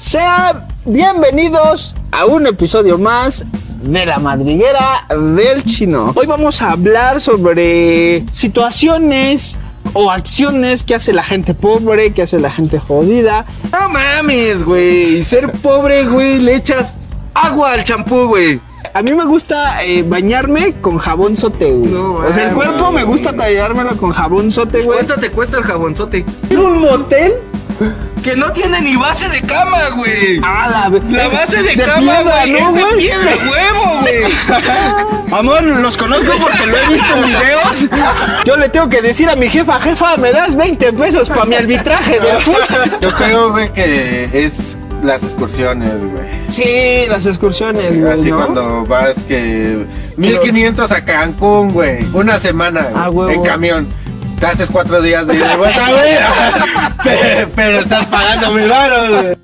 [0.00, 3.44] Sean bienvenidos a un episodio más
[3.82, 5.04] de la madriguera
[5.36, 6.12] del chino.
[6.14, 9.58] Hoy vamos a hablar sobre situaciones
[9.92, 13.44] o acciones que hace la gente pobre, que hace la gente jodida.
[13.70, 15.22] No mames, güey.
[15.22, 16.94] Ser pobre, güey, le echas
[17.34, 18.58] agua al champú, güey.
[18.94, 21.90] A mí me gusta eh, bañarme con jabón sote, güey.
[21.90, 24.96] No, o sea, el cuerpo no, me gusta tallármelo con jabón sote, güey.
[24.96, 26.24] ¿Cuánto te cuesta el jabonzote?
[26.48, 27.34] ¿Ir a un motel?
[28.22, 30.40] Que no tiene ni base de cama, güey.
[30.44, 35.32] Ah, la, La base de, de cama, güey, ¿no, es de piedra, huevo, güey.
[35.38, 37.88] Amor, los conozco porque lo he visto en videos.
[38.44, 41.54] Yo le tengo que decir a mi jefa, jefa, ¿me das 20 pesos para mi
[41.54, 42.90] arbitraje del fútbol?
[43.00, 46.28] Yo creo, güey, que es las excursiones, güey.
[46.50, 48.36] Sí, las excursiones, güey, Así ¿no?
[48.36, 52.04] cuando vas que 1500 a Cancún, güey.
[52.12, 53.88] Una semana Ah, en camión.
[54.40, 56.16] Te haces cuatro días de ida y vuelta, güey.
[57.04, 59.36] pero, pero estás pagando mil baros, güey.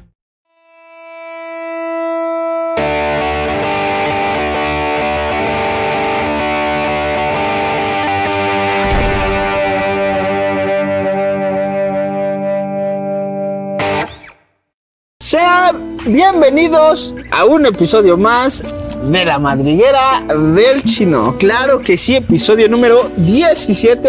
[15.21, 18.65] Sean bienvenidos a un episodio más
[19.05, 20.23] de la madriguera
[20.55, 21.37] del chino.
[21.37, 24.09] Claro que sí, episodio número 17.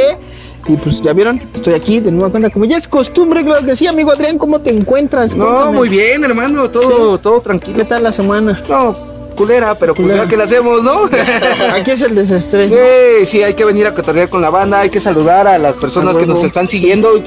[0.67, 2.49] Y pues ya vieron, estoy aquí de nueva cuenta.
[2.49, 5.35] Como ya es costumbre, claro que sí, amigo Adrián, ¿cómo te encuentras?
[5.35, 5.71] No, Cuéntame.
[5.77, 6.69] muy bien, hermano.
[6.69, 7.87] Todo, todo ¿Qué tranquilo.
[7.87, 8.61] tal la semana?
[8.67, 8.93] No,
[9.35, 10.23] culera, pero pues Culera.
[10.25, 11.09] ya que la hacemos, ¿no?
[11.73, 12.71] Aquí es el desestrés.
[12.71, 12.77] ¿no?
[12.77, 15.77] Güey, sí, hay que venir a cotorrear con la banda, hay que saludar a las
[15.77, 16.77] personas A que nos están sí.
[16.77, 17.21] siguiendo.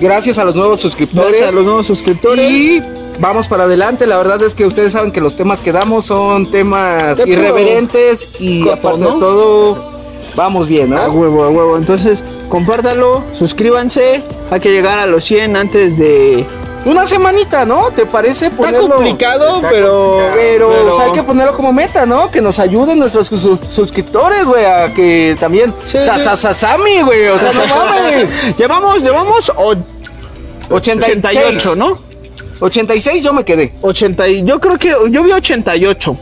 [0.00, 1.30] Gracias a los nuevos suscriptores.
[1.30, 2.50] Gracias a los nuevos suscriptores.
[2.50, 2.82] Y
[3.18, 4.06] vamos para adelante.
[4.06, 8.66] La verdad es que ustedes saben que los temas que damos son temas irreverentes y
[8.68, 9.14] aparte ¿no?
[9.14, 9.97] de todo,
[10.36, 11.12] vamos bien, A ¿no?
[11.14, 11.76] huevo, a huevo.
[11.76, 14.22] Entonces, compártalo, suscríbanse.
[14.50, 16.46] Hay que llegar a los 100 antes de.
[16.84, 17.90] Una semanita, ¿no?
[17.90, 18.88] ¿Te parece Está ponerlo?
[18.94, 19.90] complicado, Está pero.
[20.12, 20.32] complicado.
[20.36, 22.30] Pero, o sea, hay que ponerlo como meta, ¿no?
[22.30, 25.74] Que nos ayuden nuestros sus- suscriptores, güey, a que también...
[25.84, 28.56] Sí, Sa- Sasami, güey, o sea, no mames.
[28.56, 29.74] llevamos, llevamos o-
[30.70, 31.98] 86, 88, ¿no?
[32.60, 33.74] 86 yo me quedé.
[33.82, 36.16] 80 y yo creo que yo vi 88.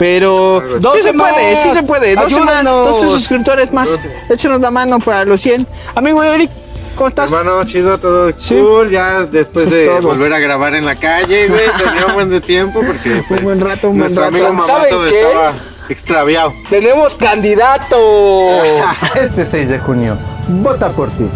[0.00, 1.30] Pero Dos sí se más.
[1.30, 2.14] puede, sí se puede.
[2.14, 2.86] 12 más, Ayúdanos.
[3.02, 4.00] 12 suscriptores más.
[4.30, 5.66] Échenos la mano para los 100.
[5.94, 6.50] Amigo Eric,
[6.96, 7.30] ¿cómo estás?
[7.30, 8.54] Hermano, chido, todo Sí.
[8.58, 8.88] cool.
[8.90, 10.00] Ya después es de todo.
[10.08, 11.60] volver a grabar en la calle, güey.
[11.76, 13.22] Tenía un buen de tiempo porque.
[13.28, 14.36] pues, buen rato, un buen nuestro rato.
[14.46, 15.20] amigo ¿Saben Mamazo qué?
[15.22, 15.52] estaba
[15.90, 16.54] extraviado.
[16.70, 17.96] Tenemos candidato.
[19.16, 20.16] Este 6 de junio,
[20.48, 21.26] vota por ti,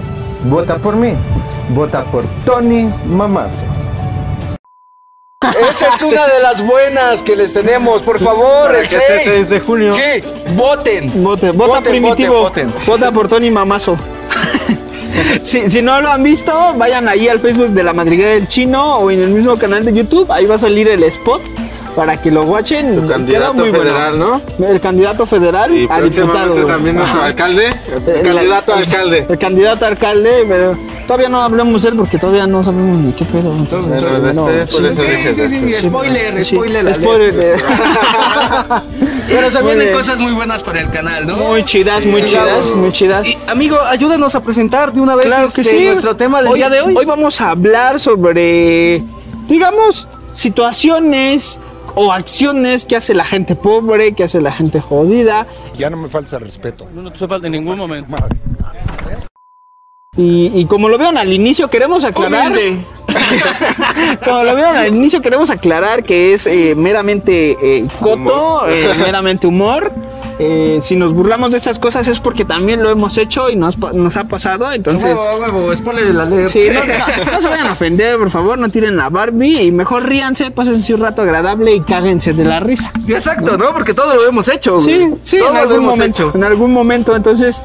[0.45, 1.15] vota por mí,
[1.69, 3.67] vota por Tony Mamazo.
[5.71, 8.03] Esa es una de las buenas que les tenemos.
[8.03, 9.31] Por favor, Para el que este 6.
[9.37, 9.95] 6 de junio.
[9.95, 10.23] Sí,
[10.57, 11.23] voten.
[11.23, 12.43] Vote, vota Voten, primitivo.
[12.43, 12.87] voten, voten.
[12.87, 13.97] Vota por Tony Mamazo.
[15.43, 18.97] si, si no lo han visto, vayan ahí al Facebook de la Madriguera del Chino
[18.99, 20.31] o en el mismo canal de YouTube.
[20.33, 21.43] Ahí va a salir el spot
[21.95, 22.95] para que lo watchen.
[22.95, 23.85] Tu Queda candidato muy bueno.
[23.85, 24.41] federal, ¿no?
[24.67, 26.67] El candidato federal Y a diputado.
[26.67, 27.27] también nuestro Ajá.
[27.29, 27.69] alcalde.
[28.07, 29.27] El- candidato a el- alcalde.
[29.29, 33.13] El candidato a alcalde, pero todavía no hablemos de él porque todavía no sabemos ni
[33.13, 33.53] qué pedo.
[33.53, 34.37] Entonces, después,
[34.71, 36.95] por sí, sí, sí, spoiler, sí, spoiler.
[36.95, 37.35] spoiler.
[39.27, 41.37] Pero se vienen cosas muy buenas para el canal, ¿no?
[41.37, 42.77] Muy chidas, muy Sí, chidas, claro.
[42.77, 43.27] muy chidas.
[43.27, 45.85] Y, amigo, ayúdanos a presentar de una vez Claro que este, sí.
[45.87, 46.95] nuestro tema del día de hoy.
[46.97, 49.03] Hoy vamos a hablar sobre,
[49.49, 51.59] digamos, situaciones
[51.95, 55.47] o acciones que hace la gente pobre, que hace la gente jodida.
[55.77, 56.89] Ya no me falta respeto.
[56.93, 58.17] No te falta en ningún momento.
[60.17, 62.53] Y, y como lo vieron al inicio, queremos aclarar.
[64.25, 69.47] como lo vieron al inicio, queremos aclarar que es eh, meramente eh, coto, eh, meramente
[69.47, 69.93] humor.
[70.39, 73.77] Eh, si nos burlamos de estas cosas es porque también lo hemos hecho y nos,
[74.17, 74.71] ha pasado.
[74.73, 75.17] Entonces.
[75.17, 76.47] Huevo, huevo, de la ley.
[76.47, 79.71] Sí, no, no- no se vayan a ofender, por favor, no tiren la Barbie y
[79.73, 82.93] mejor ríanse, pásense un rato agradable y cáguense de la risa.
[83.09, 83.73] Exacto, ¿no?
[83.73, 84.81] Porque todo lo hemos hecho.
[84.81, 85.15] Sí, güey.
[85.23, 86.23] sí, Todo en lo algún hemos momento.
[86.29, 86.33] hecho.
[86.37, 87.63] En algún momento, entonces,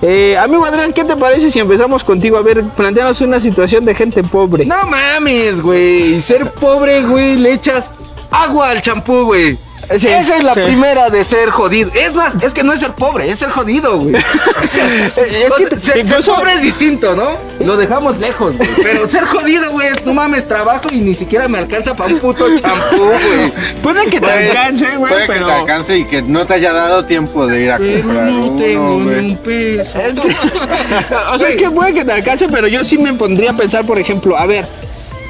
[0.00, 2.36] eh, amigo Adrián, ¿qué te parece si empezamos contigo?
[2.36, 4.64] A ver, planteanos una situación de gente pobre.
[4.64, 6.22] No mames, güey.
[6.22, 7.90] Ser pobre, güey, le echas
[8.30, 9.58] agua al champú, güey.
[9.98, 10.60] Sí, Esa es la sí.
[10.60, 11.90] primera de ser jodido.
[11.94, 14.14] Es más, es que no es ser pobre, es ser jodido, güey.
[15.16, 17.36] es que ser, incluso- ser pobre es distinto, ¿no?
[17.60, 18.68] Lo dejamos lejos, güey.
[18.82, 22.20] Pero ser jodido, güey, es, no mames, trabajo y ni siquiera me alcanza para un
[22.20, 23.52] puto champú, güey.
[23.82, 25.46] Puede que te Puede- alcance, güey, Puede pero...
[25.46, 28.24] que te alcance y que no te haya dado tiempo de ir a Pero comprar
[28.26, 29.30] no uno, tengo ni güey.
[29.30, 29.98] un peso.
[30.00, 30.28] Es que,
[31.32, 33.84] o sea, es que puede que te alcance, pero yo sí me pondría a pensar,
[33.84, 34.66] por ejemplo, a ver,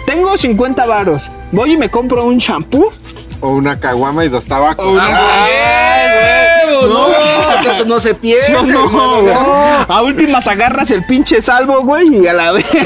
[0.07, 2.93] tengo 50 varos, voy y me compro un shampoo
[3.43, 4.87] O una caguama y dos tabacos.
[4.87, 5.05] o una...
[5.07, 6.87] ¡Ay, huevo!
[6.87, 9.35] No, eso no se piensa, ¿Sí o no, hermano, güey?
[9.35, 9.95] no.
[9.95, 12.65] A últimas agarras el pinche salvo, güey, y a la vez.
[12.67, 12.79] Sí,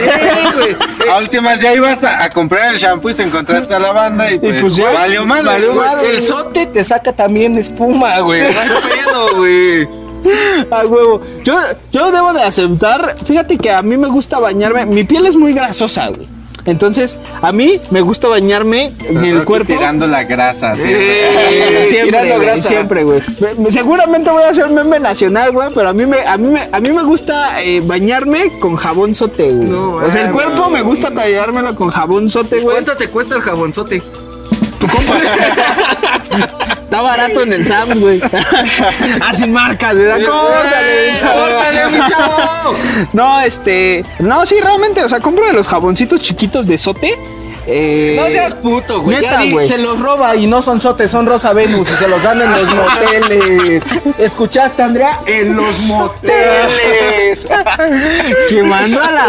[0.55, 0.77] güey.
[1.11, 4.31] A últimas ya ibas a, a comprar el shampoo y te encontraste a la banda
[4.31, 5.45] y pues, pues ya, valió madre.
[5.45, 6.11] valió madre.
[6.11, 8.43] El sote te saca también espuma, güey.
[8.43, 9.89] No hay pedo, güey.
[10.71, 11.23] A huevo.
[11.45, 11.57] Yo,
[11.93, 15.53] yo debo de aceptar, fíjate que a mí me gusta bañarme, mi piel es muy
[15.55, 16.29] grasosa, güey.
[16.67, 19.73] Entonces, a mí me gusta bañarme en el cuerpo.
[19.73, 20.83] Tirando la grasa, sí.
[20.83, 22.69] Siempre, tirando güey, grasa.
[22.69, 23.21] siempre, güey.
[23.59, 26.69] Me- Seguramente voy a hacer meme nacional, güey, pero a mí me, a mí me,
[26.71, 29.69] a mí me gusta eh, bañarme con jabón sote, güey.
[29.69, 30.71] No, o sea, el cuerpo no.
[30.71, 32.75] me gusta bañármelo con jabón sote, güey.
[32.75, 34.03] ¿Cuánto te cuesta el jabonzote?
[36.87, 38.21] Está barato en el Sam's, güey.
[39.21, 40.19] ah, sin marcas, ¿verdad?
[40.25, 42.75] Córtale, córtale, mi chavo.
[43.13, 44.05] No, este.
[44.21, 47.19] No, sí, realmente, o sea, compro de los jaboncitos chiquitos de sote.
[47.69, 49.17] Eh, No seas puto, güey.
[49.17, 49.67] neta, Ya vi, güey.
[49.67, 52.53] se los roba y no son sotes, son Rosa Venus y se los dan en
[52.53, 53.83] los moteles.
[54.19, 55.19] ¿Escuchaste, Andrea?
[55.27, 57.45] En los moteles.
[58.49, 59.27] Quemando a la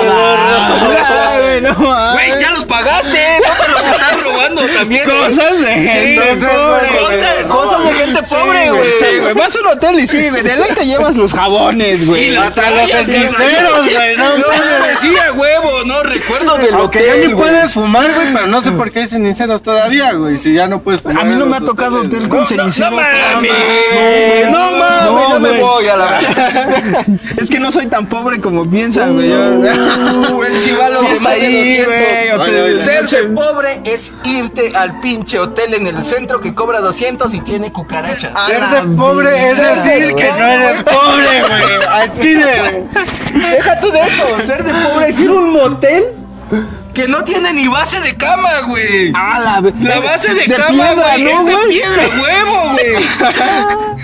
[1.41, 1.73] güey, no.
[2.13, 3.19] Güey, ya los pagaste.
[3.39, 5.03] No te los están robando también.
[5.09, 8.89] Cosas de gente pobre, cosas de gente pobre, güey.
[8.99, 9.33] Sí, güey.
[9.33, 10.43] Vas a un hotel y sí, güey.
[10.43, 12.35] De ley te llevas los jabones, güey.
[12.35, 15.01] Hasta los esquiceros, güey, no No, mames.
[15.01, 18.71] decía huevo, no recuerdo del Aunque ya hotel, ni puedes fumar, güey, pero no sé
[18.71, 20.37] por qué hay ceniceros todavía, güey.
[20.37, 21.19] Si ya no puedes fumar.
[21.19, 22.91] A mí no me ha tocado hotel con cenicero.
[22.91, 27.05] No mames, No, no mames, no, me voy a la verdad.
[27.37, 29.31] Es que no soy tan pobre como piensan, güey.
[29.31, 29.63] Uh,
[30.57, 32.49] Sí de está de ahí, 200.
[32.49, 32.75] güey.
[32.75, 37.41] Ser de pobre es irte al pinche hotel en el centro que cobra 200 y
[37.41, 38.31] tiene cucarachas.
[38.45, 41.85] Ser de pobre es de decir que no eres pobre, güey.
[41.89, 43.51] Al chile, güey.
[43.51, 44.23] Deja tú de eso.
[44.43, 46.05] Ser de pobre es ir a un motel
[46.97, 49.11] que no tiene ni base de cama, güey.
[49.13, 53.07] Ah, la, La base de, de cama, piedra, güey, ¿no, es de piedra, huevo, güey.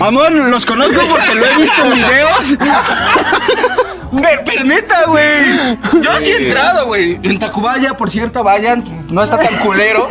[0.00, 2.56] Amor, los conozco porque lo he visto en videos.
[4.12, 5.24] Ver, pero neta, güey.
[6.00, 7.18] Yo sí he entrado, güey.
[7.24, 8.84] En Tacubaya, por cierto, vayan.
[9.08, 10.06] No está tan culero.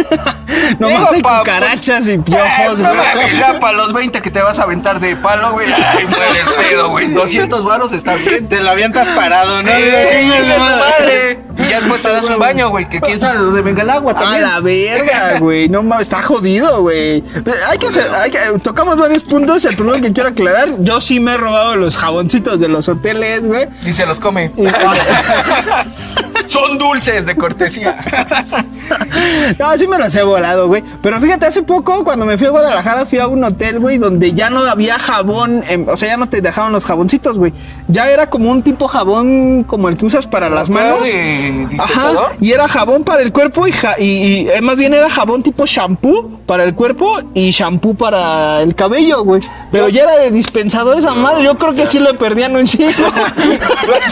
[0.77, 3.38] Nomás Digo, hay pa- cucarachas y Eh, piojos, no güey.
[3.38, 5.71] ya para los 20 que te vas a aventar de palo, güey.
[5.71, 7.13] Ay, muere el pedo, güey.
[7.13, 8.50] 200 varos está bien.
[8.50, 9.69] Te la avientas parado, ¿no?
[9.71, 11.39] Eh, su madre.
[11.73, 12.87] Ya después te das un baño, güey.
[12.87, 14.43] Que quién sabe de dónde venga el agua A también.
[14.43, 15.69] la verga, güey.
[15.69, 17.23] No mames, está jodido, güey.
[17.69, 19.65] Hay que hacer, hay que, tocamos varios puntos.
[19.65, 23.45] El primero que quiero aclarar, yo sí me he robado los jaboncitos de los hoteles,
[23.45, 23.67] güey.
[23.85, 24.51] Y se los come.
[26.47, 27.97] Son dulces de cortesía.
[29.59, 30.83] No, sí me los he volado, güey.
[31.01, 34.33] Pero fíjate, hace poco, cuando me fui a Guadalajara, fui a un hotel, güey, donde
[34.33, 37.53] ya no había jabón, em, o sea, ya no te dejaban los jaboncitos, güey.
[37.88, 41.03] Ya era como un tipo jabón como el que usas para las manos.
[41.03, 44.94] de Ajá, y era jabón para el cuerpo y, ja- y, y, eh, más bien
[44.94, 49.41] era jabón tipo shampoo para el cuerpo y shampoo para el cabello, güey.
[49.71, 52.83] Pero ya era de dispensador esa madre, yo creo que sí le perdían un chico.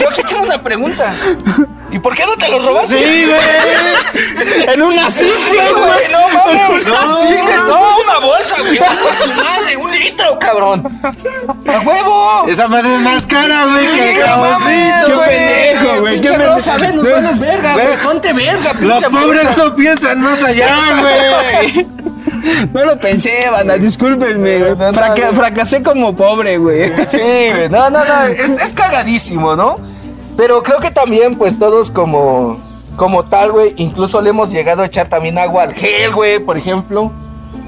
[0.00, 1.14] Yo aquí tengo una pregunta.
[1.92, 2.98] ¿Y por qué no te los robaste?
[2.98, 4.72] Sí, güey.
[4.74, 6.10] en una cifra, güey.
[6.10, 6.86] no mames.
[6.86, 8.78] No, No, no, una bolsa, güey.
[8.78, 11.00] A su madre, un litro, cabrón.
[11.66, 12.46] ¡A huevo!
[12.48, 15.28] Esa madre es más cara, güey, que el no qué güey.
[15.28, 16.36] pendejo, güey, Pinche.
[16.38, 17.96] Rosa, ven, nos vales verga, güey.
[18.02, 21.86] Ponte verga, pinche Los pobres no piensan más allá, güey.
[22.72, 24.70] No lo pensé, banda, discúlpenme, güey.
[24.76, 25.36] No, no, Fraca- no.
[25.36, 26.90] fracasé como pobre, güey.
[27.08, 27.68] Sí, güey.
[27.68, 28.24] No, no, no.
[28.26, 29.78] Es, es cagadísimo, ¿no?
[30.36, 32.58] Pero creo que también, pues todos como,
[32.96, 36.56] como tal, güey, incluso le hemos llegado a echar también agua al gel, güey, por
[36.56, 37.10] ejemplo.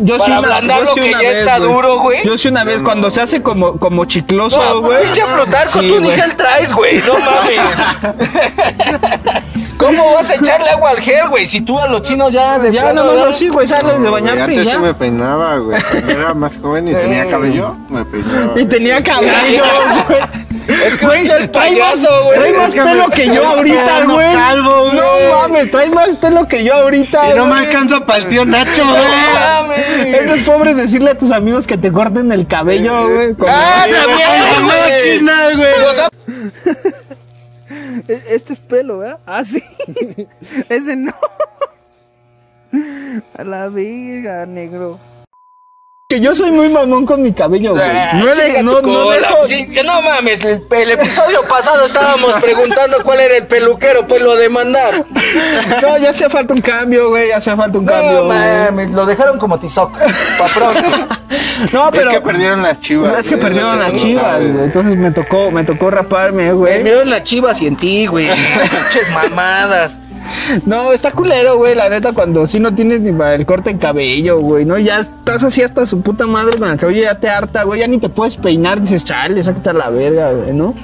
[0.00, 2.24] Yo Para ablandar yo lo que ya está duro, güey.
[2.24, 5.04] Yo sí una vez, cuando se hace como, como chicloso, No, güey.
[5.04, 7.00] pinche Plutarco, Sí, tú ni gel traes, güey.
[7.06, 8.24] No mames.
[9.78, 11.46] ¿Cómo vas a echarle agua al gel, güey?
[11.46, 14.40] Si tú a los chinos ya de Ya plano, nomás así, güey, sales de bañarte
[14.54, 14.72] y Antes ya.
[14.72, 15.80] sí me peinaba, güey.
[15.80, 18.60] Cuando era más joven y tenía cabello, me peinaba.
[18.60, 19.62] Y tenía cabello,
[20.08, 20.20] güey.
[20.68, 22.38] Es que Güey, no el trae más, payaso, güey.
[22.38, 24.32] trae más pelo que yo ahorita, güey.
[24.34, 24.94] calvo, güey.
[24.96, 27.30] No mames, trae más pelo que yo ahorita.
[27.32, 27.66] Y no me güey.
[27.66, 29.02] alcanza para el tío Nacho, No güey.
[29.34, 29.86] mames.
[30.06, 33.34] Es de pobres decirle a tus amigos que te corten el cabello, güey.
[33.34, 35.20] con Ah, la- también, güey.
[35.20, 35.84] máquina, güey.
[35.88, 36.08] O sea,
[38.28, 39.18] Este es pelo, ¿verdad?
[39.26, 39.62] Ah, sí.
[40.68, 41.12] Ese no.
[43.38, 44.98] A la verga, negro.
[46.14, 47.82] Que yo soy muy mamón con mi cabello, güey.
[47.84, 49.16] Ah, No, chinga no, no cola.
[49.18, 49.46] dejo.
[49.46, 54.36] Sí, no mames, el, el episodio pasado estábamos preguntando cuál era el peluquero, pues lo
[54.36, 55.04] de mandar.
[55.82, 57.28] No, ya hacía falta un cambio, güey.
[57.30, 58.26] Ya hacía falta un No cambio.
[58.26, 58.38] güey.
[58.38, 59.92] mames, lo dejaron como tizoc.
[60.38, 60.82] Pa' pronto.
[61.72, 62.10] No, pero.
[62.10, 63.18] Es que perdieron las chivas.
[63.20, 64.64] Es que güey, perdieron las chivas, güey.
[64.64, 66.82] Entonces me tocó, me tocó raparme, Me güey.
[66.82, 68.26] vieron las chivas y en ti, güey.
[68.60, 69.96] Pinches mamadas.
[70.66, 73.78] No, está culero, güey, la neta, cuando sí no tienes ni para el corte de
[73.78, 74.78] cabello, güey, ¿no?
[74.78, 77.86] Ya estás así hasta su puta madre con el cabello, ya te harta, güey, ya
[77.86, 80.74] ni te puedes peinar, dices, chale, sácate a la verga, güey, ¿no?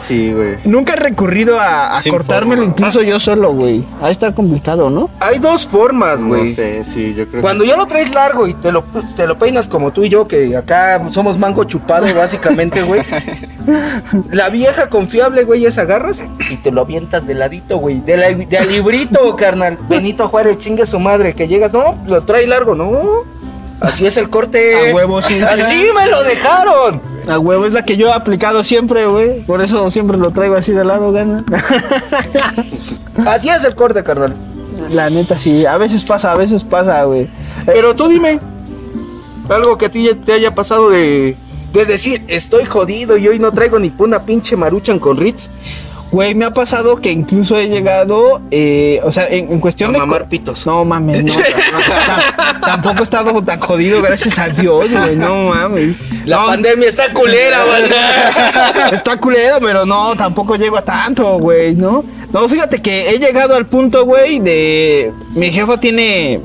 [0.00, 0.56] Sí, güey.
[0.64, 2.72] Nunca he recurrido a, cortármelo forma.
[2.72, 3.84] incluso yo solo, güey.
[4.00, 5.10] Ha de estar complicado, ¿no?
[5.20, 6.50] Hay dos formas, güey.
[6.50, 9.26] No sé, sí, yo creo Cuando que ya lo traes largo y te lo, te
[9.26, 13.02] lo peinas como tú y yo, que acá somos mango chupado básicamente, güey.
[14.30, 18.00] La vieja confiable, güey, es agarras y te lo avientas de ladito, güey.
[18.00, 19.78] De, la- de al librito, carnal.
[19.88, 23.24] Benito Juárez, chingue su madre, que llegas, no, lo trae largo, no.
[23.80, 24.90] Así es el corte.
[24.90, 25.42] A huevo, sí, sí.
[25.42, 27.00] Así me lo dejaron.
[27.28, 29.40] A huevo es la que yo he aplicado siempre, güey.
[29.44, 31.44] Por eso siempre lo traigo así de lado, gana.
[33.26, 34.34] Así es el corte, carnal.
[34.90, 35.66] La neta, sí.
[35.66, 37.28] A veces pasa, a veces pasa, güey.
[37.66, 38.38] Pero tú dime,
[39.48, 41.36] algo que a ti te haya pasado de,
[41.72, 45.48] de decir, estoy jodido y hoy no traigo ni una pinche maruchan con Ritz.
[46.12, 49.92] Güey, me ha pasado que incluso he llegado, eh, o sea, en, en cuestión A
[49.92, 49.98] de...
[50.00, 50.66] mamar pitos.
[50.66, 51.32] No mames, no.
[52.06, 55.14] Tam- tampoco he estado tan jodido, gracias a Dios, güey.
[55.14, 55.94] No mames.
[56.26, 57.86] La No, pandemia está culera, ¿vale?
[58.92, 62.04] Está culero, pero no, tampoco llego a tanto, güey, ¿no?
[62.32, 65.12] No, fíjate que he llegado al punto, güey, de...
[65.34, 66.40] Mi jefa tiene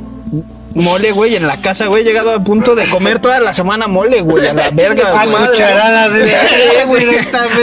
[0.75, 2.03] mole, güey, en la casa, güey.
[2.03, 5.25] He llegado al punto de comer toda la semana mole, güey, a la verga, A
[5.25, 5.45] güey.
[5.47, 7.05] cucharadas de güey,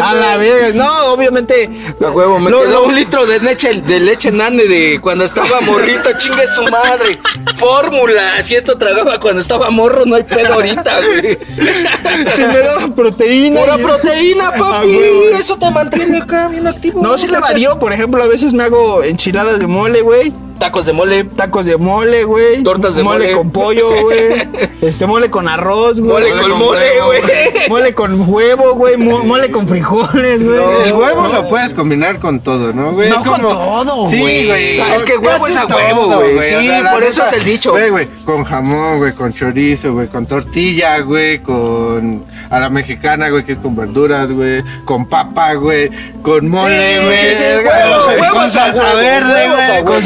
[0.02, 0.72] A la verga.
[0.74, 1.70] No, obviamente...
[2.04, 5.24] A huevo, me Lo- quedó lo- un litro de leche, de leche nane de cuando
[5.24, 7.18] estaba morrito, chingue su madre.
[7.56, 11.38] Fórmula, si esto tragaba cuando estaba morro, no hay pedo ahorita, güey.
[12.34, 13.60] Se me daba proteína.
[13.60, 14.98] Pura y- proteína, Ah, papi.
[15.38, 17.02] Eso te mantiene acá bien activo.
[17.02, 17.78] No, sí le varío.
[17.78, 20.32] Por ejemplo, a veces me hago enchiladas de mole, güey.
[20.62, 21.24] Tacos de mole.
[21.24, 22.62] Tacos de mole, güey.
[22.62, 23.24] Tortas de mole.
[23.24, 23.36] mole.
[23.36, 24.18] con pollo, güey.
[24.82, 26.12] Este, mole con arroz, güey.
[26.12, 27.20] Mole con mole, güey.
[27.68, 28.96] Mole con huevo, güey.
[28.96, 30.60] mo- Mole con frijoles, güey.
[30.86, 33.08] El huevo lo puedes combinar con todo, ¿no, güey?
[33.08, 34.80] No Es con todo, Sí, güey.
[34.80, 36.38] Ah, es que huevo es a todo, huevo, güey.
[36.38, 37.70] O Sí, sea, por eso es el dicho.
[37.72, 43.28] Güey, güey, con jamón, güey, con chorizo, güey, con tortilla, güey, con a la mexicana,
[43.30, 45.90] güey, que es con verduras, güey, con papa, güey,
[46.22, 49.48] con mole, Sí, güey, sí, sí, güey, huevo, güey, huevos con a salsa huevo, verde,
[49.48, 49.70] güey.
[49.70, 49.84] huevo.
[49.92, 50.02] Con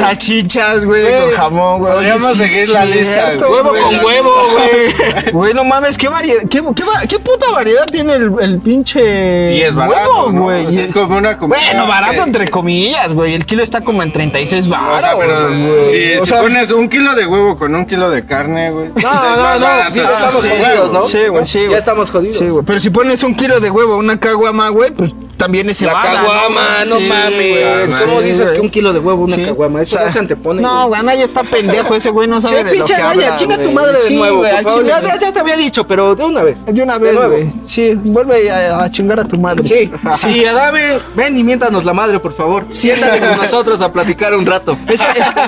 [0.47, 1.03] salchichas, güey.
[1.03, 1.93] Güey, Con jamón, güey.
[1.93, 3.83] podríamos sí, seguir la lista, cierto, Huevo güey.
[3.83, 5.33] con huevo, güey.
[5.33, 9.63] Güey, no mames, qué variedad, qué, qué, qué puta variedad tiene el, el pinche Y
[9.63, 10.43] es barato, huevo, ¿no?
[10.43, 10.67] güey.
[10.67, 13.35] O sea, Y es como una comida Bueno, barato que- entre comillas, güey.
[13.35, 15.91] El kilo está como en 36 O sea, baros, pero güey.
[15.91, 18.89] si, O si sea, pones un kilo de huevo con un kilo de carne, güey.
[18.97, 21.09] No, no, no, sí, estamos sí, jodidos, ¿no?
[21.09, 22.37] Sí, güey, sí, Ya estamos jodidos.
[22.37, 22.65] Sí, güey.
[22.65, 26.85] Pero si pones un kilo de huevo, una caguama, güey, pues también es La caguama,
[26.89, 27.91] no Sí, mames.
[27.91, 28.55] güey, ¿Cómo sí, dices güey.
[28.55, 29.45] que un kilo de huevo, una Sí.
[29.45, 29.83] caguama?
[29.83, 30.63] Eso O sea, no se antepone.
[30.63, 31.03] No, güey.
[31.03, 33.59] güey, ya está pendejo ese güey, no sabe ¿Qué de lo pinche que habla, Chinga
[33.59, 34.85] tu madre de Sí, nuevo, güey, por favor.
[34.87, 36.65] Ya, ya- te había dicho, pero de una vez.
[36.67, 37.33] De una vez, nuevo.
[37.35, 37.53] güey.
[37.65, 39.63] Sí, vuelve a, a chingar a tu madre.
[39.67, 42.67] Sí, sí, Adame, ven y miéntanos la madre, por favor.
[42.71, 44.79] Siéntate con nosotros a platicar un rato.
[44.89, 45.05] Ese,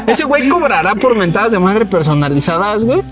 [0.06, 3.02] ese güey cobrará por mentadas de madre personalizadas, güey.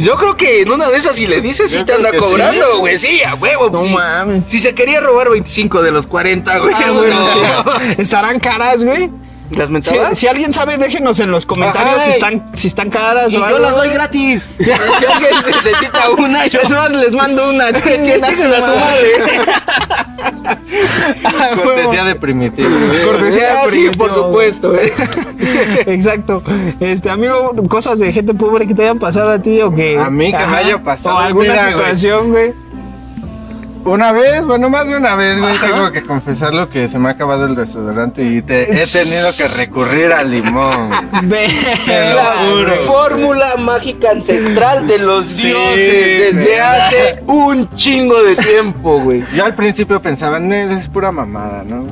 [0.00, 2.98] Yo creo que en una de esas, si le dices, sí te anda cobrando, güey.
[2.98, 3.70] Sí, a huevo.
[3.70, 3.88] No sí.
[3.88, 4.42] mames.
[4.46, 6.74] Si se quería robar 25 de los 40, güey.
[6.74, 7.78] Ah, bueno, no.
[7.78, 7.94] sí.
[7.98, 9.10] Estarán caras, güey.
[9.50, 10.18] ¿Las Si, mentadas?
[10.18, 13.40] si alguien sabe, déjenos en los comentarios Ajá, si están, si están caras Y o
[13.40, 14.48] yo algo, las doy gratis.
[14.58, 17.66] Si alguien necesita una, yo Es más, les mando una.
[21.24, 22.68] Ah, Cortesía de primitivo.
[23.04, 24.74] Cortesía Ah, de sí, primitivo, por supuesto.
[24.74, 24.92] eh.
[25.86, 26.42] Exacto.
[26.80, 29.98] Este, amigo, cosas de gente pobre que te hayan pasado a ti o que.
[29.98, 32.52] A mí que me haya pasado, O alguna mira, situación, güey.
[33.86, 37.12] Una vez, bueno, más de una vez, güey, tengo que confesarlo que se me ha
[37.12, 40.90] acabado el desodorante y te- he tenido que recurrir al limón.
[41.28, 41.48] güey.
[42.84, 49.22] fórmula mágica ancestral de los Sí, dioses desde hace un chingo de tiempo, güey.
[49.34, 51.86] Yo al principio pensaba, no, es pura mamada, ¿no?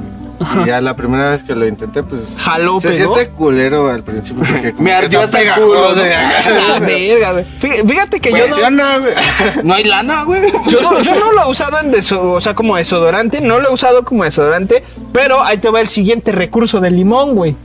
[0.62, 2.36] Y ya la primera vez que lo intenté, pues.
[2.38, 3.14] Jaló, Se pegó.
[3.14, 4.42] siente culero al principio.
[4.48, 6.10] Porque Me ardió hasta el culo, de-
[6.68, 7.44] La verga, güey.
[7.60, 9.14] Fí- Fíjate que yo no, güey.
[9.62, 10.40] No hay lana, güey.
[10.68, 13.70] yo no, yo no lo he usado en deso- o sea, como desodorante, no lo
[13.70, 17.56] he usado como desodorante, pero ahí te va el siguiente recurso del limón, güey.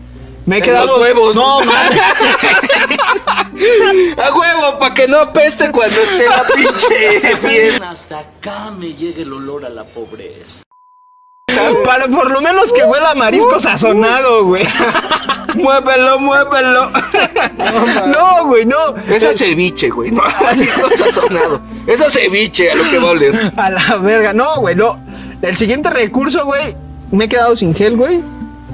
[0.46, 0.88] Me he En quedado.
[0.88, 1.36] los huevos.
[1.36, 2.00] No, mames.
[4.18, 7.90] A huevo, para que no apeste cuando esté la pinche fiesta.
[7.92, 10.64] Hasta acá me llega el olor a la pobreza.
[11.84, 14.66] Para por lo menos que huela marisco sazonado, güey.
[15.56, 16.92] Muévelo, muévelo.
[18.08, 18.96] No, güey, no.
[19.08, 20.12] Eso es ceviche, güey.
[20.12, 21.62] No, es sazonado.
[21.86, 23.54] Eso es ceviche a lo que va a oler.
[23.56, 24.34] A la verga.
[24.34, 25.00] No, güey, no.
[25.42, 26.76] El siguiente recurso, güey,
[27.12, 28.22] me he quedado sin gel, güey.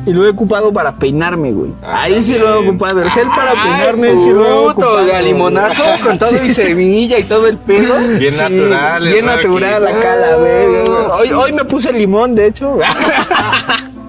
[0.06, 1.72] Y lo he ocupado para peinarme, güey.
[1.84, 3.02] Ahí sí lo he ocupado.
[3.02, 5.22] El gel para peinarme sí lo he ocupado.
[5.24, 6.00] limonazo güey.
[6.02, 6.54] con todo y Sí.
[6.54, 7.98] semilla y todo el pedo.
[8.20, 9.08] Bien Sí, natural.
[9.08, 9.98] Bien natural Aquí.
[9.98, 10.84] acá, la verga.
[10.84, 11.06] güey.
[11.22, 12.78] Hoy, hoy me puse limón, de hecho.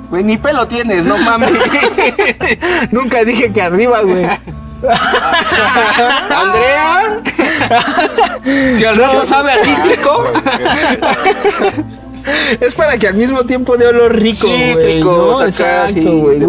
[0.09, 1.51] Güey, ni pelo tienes, no mames.
[2.93, 4.25] Nunca dije que arriba, güey.
[6.31, 7.19] Andrea.
[8.77, 10.25] si al rato sabe a cítrico.
[12.61, 14.73] Es para que al mismo tiempo dé olor rico, güey.
[14.75, 15.47] Cítricos, ¿no?
[15.47, 16.41] Exacto, sí, güey.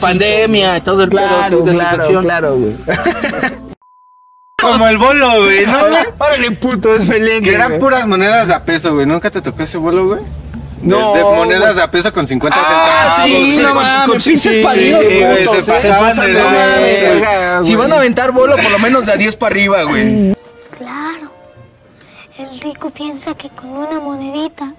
[0.00, 2.76] Pandemia y todo el pedo, Claro, sí, claro, claro, güey.
[4.60, 5.78] Como el bolo, güey, ¿no?
[5.88, 6.04] güey?
[6.18, 7.40] Órale, puto, es feliz.
[7.42, 9.06] Que eran puras monedas de a peso, güey.
[9.06, 10.20] ¿Nunca te tocó ese bolo, güey?
[10.20, 13.24] De- No, De, monedas de a peso con 50 Ah, centavos.
[13.46, 15.92] sí, sí, no con- mames, con- pinches sí, paridos sí, güey, se eh.
[15.98, 17.64] pasan de güey.
[17.66, 20.34] Si van a aventar bolo, por lo menos de a 10 para arriba, güey.
[20.76, 21.30] Claro.
[22.38, 24.72] El rico piensa que con una monedita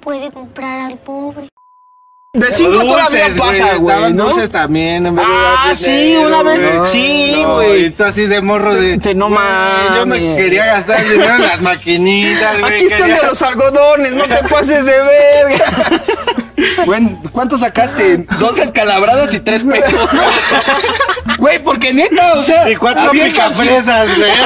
[0.00, 1.48] puede comprar al pobre.
[2.34, 4.26] De cinco todavía pasa, güey, ¿no?
[4.28, 5.06] dulces también.
[5.06, 6.86] en vez de Ah, sí, dinero, una vez- güey.
[6.86, 7.84] sí, No, güey.
[7.86, 8.98] Y tú así de morro de.
[8.98, 9.40] Te- no güey,
[9.96, 10.36] Yo me mames.
[10.36, 12.74] quería gastar dinero en las maquinitas, güey.
[12.74, 15.64] Aquí están quería- de los algodones, no te pases de verga.
[16.84, 18.26] Güey, ¿cuánto sacaste?
[18.38, 20.10] Dos escalabradas y tres pesos.
[21.38, 21.57] Güey,
[21.88, 22.70] porque neta, o sea.
[22.70, 24.30] Y cuatro picafresas, güey.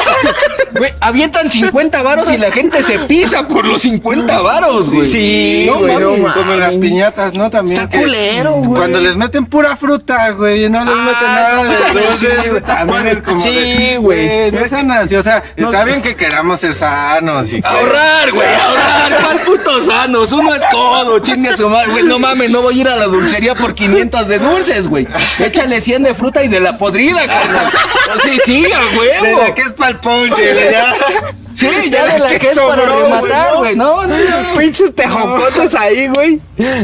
[0.72, 5.06] Güey, avientan 50 varos y la gente se pisa por los 50 varos, güey.
[5.06, 6.22] Sí, no güey.
[6.32, 7.50] Como las piñatas, ¿no?
[7.50, 7.82] También.
[7.82, 8.80] Está culero, güey.
[8.80, 13.06] Cuando les meten pura fruta, güey, y no les meten nada de sí, güey, también
[13.06, 13.40] es como.
[13.42, 14.50] Sí, güey.
[14.50, 17.60] No es o sea, está bien que queramos ser sanos y.
[17.62, 19.22] Ahorrar, güey, ahorrar.
[19.22, 20.32] ¿Cuál puto sanos?
[20.32, 22.04] Uno es codo, chingue su madre, güey.
[22.04, 25.06] No mames, no voy a ir a la dulcería por 500 de dulces, güey.
[25.38, 27.24] Échale 100 de fruta y de la podrida.
[28.22, 29.38] Sí, sí, a De huevo.
[29.42, 30.94] la que es pa'l ponche, ya.
[31.54, 33.76] Sí, ya de la que es para rematar, güey.
[33.76, 34.58] No, no, no.
[34.58, 36.40] Pinches tejocotes ahí, güey.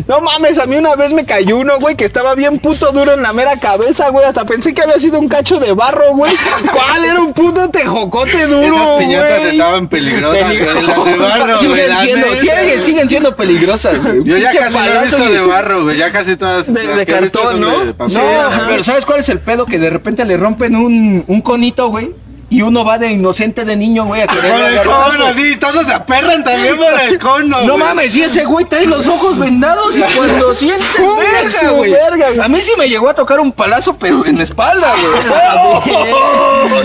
[0.06, 3.14] No mames, a mí una vez me cayó uno, güey, que estaba bien puto duro
[3.14, 4.24] en la mera cabeza, güey.
[4.26, 6.32] Hasta pensé que había sido un cacho de barro, güey.
[6.72, 9.50] ¿Cuál era un puto tejocote duro, Esas piñatas güey?
[9.52, 11.58] estaban peligrosas, güey, las de barro, güey.
[11.58, 12.80] Siguen siendo, neta, siguen, güey.
[12.82, 14.24] siguen siendo peligrosas, güey.
[14.24, 15.96] Yo ya casi no he visto y- de barro, güey.
[15.96, 16.72] Ya casi todas.
[16.72, 17.84] De- cartón, ¿no?
[17.84, 18.66] de No, ajá.
[18.68, 19.64] pero ¿sabes cuál es el pedo?
[19.66, 22.10] Que de repente le rompen un, un conito, güey.
[22.50, 25.56] Y uno va de inocente de niño, güey, a querer Por el agarrar, cono, sí,
[25.56, 27.60] todos se aperran también por el cono.
[27.64, 31.92] No mames, y ese güey trae los ojos vendados y cuando siente Pum, verga, güey.
[31.92, 32.40] verga, güey.
[32.40, 35.98] A mí sí me llegó a tocar un palazo, pero en la espalda, güey.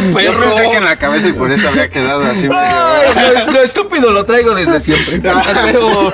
[0.04, 0.40] Yo Perro.
[0.44, 2.50] pensé que en la cabeza y por eso había quedado así.
[2.54, 5.22] Ay, lo, lo estúpido lo traigo desde siempre.
[5.22, 6.12] Pero,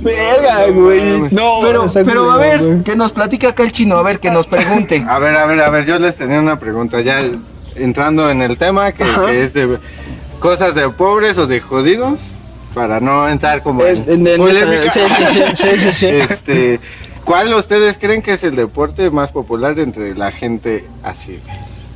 [0.00, 1.02] Verga, güey.
[1.32, 4.46] No, pero, pero a ver, que nos platique acá el chino, a ver, que nos
[4.46, 5.04] pregunte.
[5.08, 7.20] A ver, a ver, a ver, yo les tenía una pregunta ya
[7.78, 9.78] entrando en el tema que, que es de
[10.40, 12.28] cosas de pobres o de jodidos
[12.74, 14.82] para no entrar como Es- en, en- en polémica.
[14.84, 16.06] esa- sí, sí, sí, sí, sí, sí.
[16.30, 16.80] Este,
[17.24, 21.40] ¿cuál ustedes creen que es el deporte más popular entre la gente así?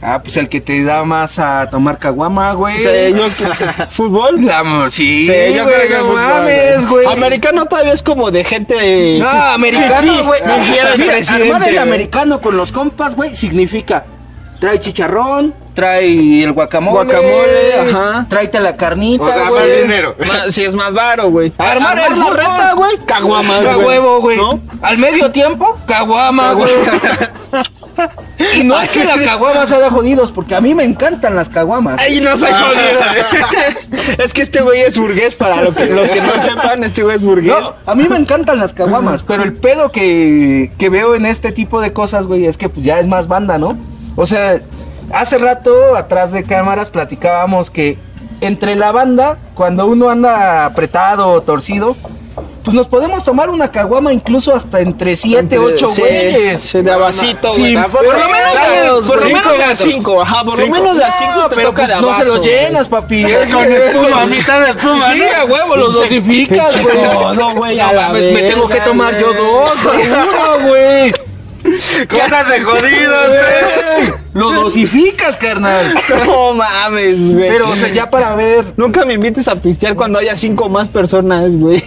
[0.03, 2.79] Ah, pues el que te da más a tomar caguama, güey.
[2.79, 3.29] Sí, yo
[3.90, 4.43] ¿Fútbol?
[4.47, 7.07] La- sí, Sí, yo güey, creo que no mames, güey.
[7.07, 9.19] Americano todavía es como de gente.
[9.19, 10.40] No, americano, güey.
[10.40, 10.93] Mira,
[11.35, 11.77] armar el güey.
[11.77, 14.07] americano con los compas, güey, significa
[14.61, 18.27] trae chicharrón, trae el guacamole, Guacamole, ajá.
[18.29, 19.83] tráete la carnita, O sea, más güey.
[19.83, 20.14] dinero.
[20.27, 21.53] Más- sí, es más varo, güey.
[21.59, 22.37] Armar el la fútbol.
[22.37, 22.96] reta, güey.
[23.07, 23.87] Caguamas, A güey.
[23.87, 24.37] huevo, güey.
[24.37, 24.61] ¿No?
[24.83, 26.70] Al medio tiempo, caguama, güey.
[28.57, 31.49] y no es que la caguama sea de jodidos, porque a mí me encantan las
[31.49, 32.01] caguamas.
[32.01, 33.01] Ay, no soy jodido.
[33.90, 34.14] güey.
[34.18, 37.16] es que este güey es burgués, para lo que- los que no sepan, este güey
[37.16, 37.55] es burgués.
[37.59, 41.53] No, a mí me encantan las caguamas, pero el pedo que, que veo en este
[41.53, 43.77] tipo de cosas, güey, es que pues ya es más banda, ¿no?
[44.23, 44.61] O sea,
[45.15, 47.97] hace rato, atrás de cámaras, platicábamos que
[48.43, 51.97] entre la banda, cuando uno anda apretado o torcido,
[52.63, 56.61] pues nos podemos tomar una caguama incluso hasta entre siete, Entre- ocho sí, güeyes.
[56.61, 57.89] sí, de abacito, Sí, güey.
[57.91, 59.79] por lo menos, Claro, por cinco menos de a gatos.
[59.91, 62.09] cinco, ajá, por lo menos de a cinco No, te pero toca pues de no
[62.09, 62.51] se abazo, lo güey.
[62.51, 63.25] llenas, papi.
[63.25, 66.97] Es Con espuma, mitad de espuma, Sí, a huevo, los dosificas, güey.
[67.57, 69.39] güey, a No la mames, me tengo que tomar yo güey.
[69.39, 71.13] dos, güey, uno, güey.
[72.09, 74.12] Cosas de jodidos, güey.
[74.35, 75.95] Lo dosificas, carnal.
[76.27, 77.49] No mames, güey.
[77.49, 78.73] Pero, o sea, ya para ver.
[78.77, 81.83] Nunca me invites a pistear cuando haya cinco más personas, güey.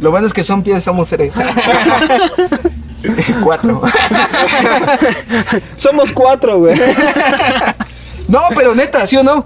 [0.00, 1.34] Lo bueno es que son pies, somos seres.
[3.42, 3.82] Cuatro.
[5.76, 6.74] Somos cuatro, güey.
[8.28, 9.44] No, pero neta, ¿sí o no?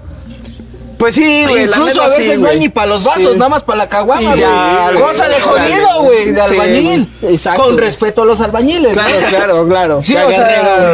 [0.99, 1.65] Pues sí, güey.
[1.65, 3.37] la Incluso neta a veces sí, no hay ni para los vasos, Sí.
[3.37, 5.01] nada más para la caguama, güey.
[5.01, 7.09] Cosa de jodido, güey, de albañil.
[7.21, 8.91] Exacto, Con respeto a los albañiles.
[8.93, 9.27] Claro, ¿no?
[9.29, 10.03] claro, claro.
[10.03, 10.93] Sí, o sea,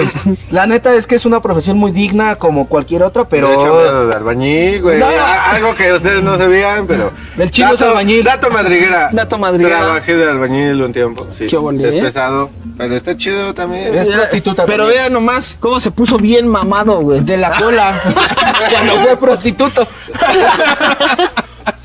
[0.52, 3.48] la neta es que es una profesión muy digna como cualquier otra, Pero...
[3.48, 4.08] pero...
[4.08, 5.00] de albañil, güey.
[5.00, 5.08] No.
[5.08, 7.12] Algo que ustedes no sabían, pero...
[7.38, 8.24] El chino es albañil.
[8.24, 9.10] Dato madriguera.
[9.12, 9.78] Dato madriguera.
[9.80, 11.48] Trabajé de albañil un tiempo, sí.
[11.48, 13.96] Qué ole, Es pesado, pero está chido también.
[13.96, 15.02] Es prostituta Pero también.
[15.02, 17.22] vea nomás cómo se puso bien mamado, güey.
[17.22, 17.92] De la cola.
[18.72, 19.88] Cuando fue prostituto.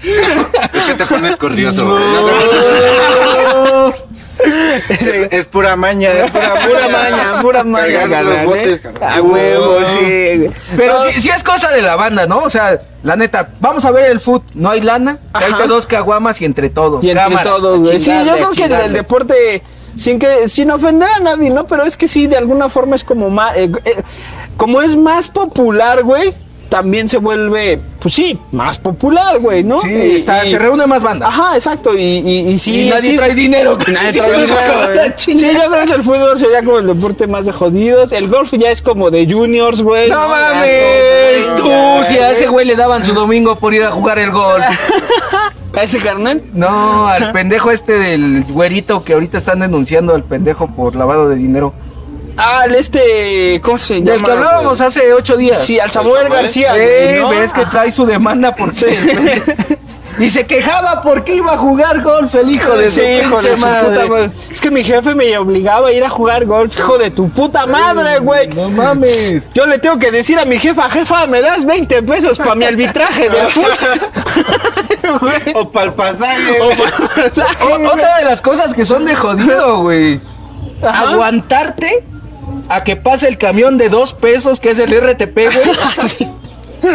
[0.03, 2.03] Es que te pones corrioso, güey.
[4.89, 6.67] Es, es pura maña, es pura maña.
[6.69, 8.91] Pura maña, pura maña, los botes, ¿eh?
[9.03, 9.99] A huevo, sí.
[10.01, 10.51] güey.
[10.77, 12.39] Pero No, sí, sí es cosa de la banda, ¿no?
[12.39, 16.41] O sea, la neta, vamos a ver el foot, no hay lana, tráete dos caguamas
[16.41, 17.05] y entre todos.
[17.05, 18.01] Y entre cámara, todo, a güey.
[18.01, 19.63] Sí, yo creo que el, el deporte,
[19.95, 21.67] sin que, sin ofender a nadie, ¿no?
[21.67, 24.03] Pero es que sí, de alguna forma es como más, eh, eh,
[24.57, 26.35] como es más popular, güey,
[26.71, 29.81] también se vuelve, pues sí, más popular, güey, ¿no?
[29.81, 31.27] Sí, está- y- se reúne más banda.
[31.29, 32.87] Ajá, exacto, y, y, y sí.
[32.87, 33.77] Y nadie sí, trae dinero.
[33.87, 35.13] y Nadie Sí, trae dinero, güey.
[35.17, 38.13] Sí, yo creo que el fútbol sería como el deporte más de jodidos.
[38.13, 40.09] El golf ya es como de juniors, güey.
[40.09, 41.65] No mames, tú,
[42.09, 42.53] si a ese güey.
[42.53, 44.65] güey le daban su domingo por ir a jugar el golf.
[45.77, 46.43] ¿A ese carnal?
[46.53, 51.37] No, al pendejo este del güerito que ahorita están denunciando al pendejo por lavado de
[51.37, 51.73] dinero.
[52.43, 54.13] Ah, el este, ¿cómo se llama?
[54.13, 54.89] Del que hablábamos güey?
[54.89, 55.59] hace ocho días.
[55.59, 56.73] Sí, al Samuel García.
[56.73, 59.77] Ves que trae su demanda el pendejo-
[60.19, 63.57] y se quejaba porque iba a jugar golf el hijo de sí, su hijo de
[63.57, 63.89] su madre.
[63.89, 64.31] puta madre.
[64.51, 67.65] Es que mi jefe me obligaba a ir a jugar golf, hijo de tu puta
[67.67, 68.49] madre, güey.
[68.49, 69.49] No mames.
[69.55, 72.67] Yo le tengo que decir a mi jefa, jefa, me das 20 pesos para mi
[72.67, 73.71] arbitraje del fútbol.
[75.55, 76.61] O para el pasaje.
[76.61, 80.21] O otra de las cosas que son de jodido, güey.
[80.83, 82.05] Aguantarte
[82.71, 86.31] a que pase el camión de dos pesos, que es el RTP, güey.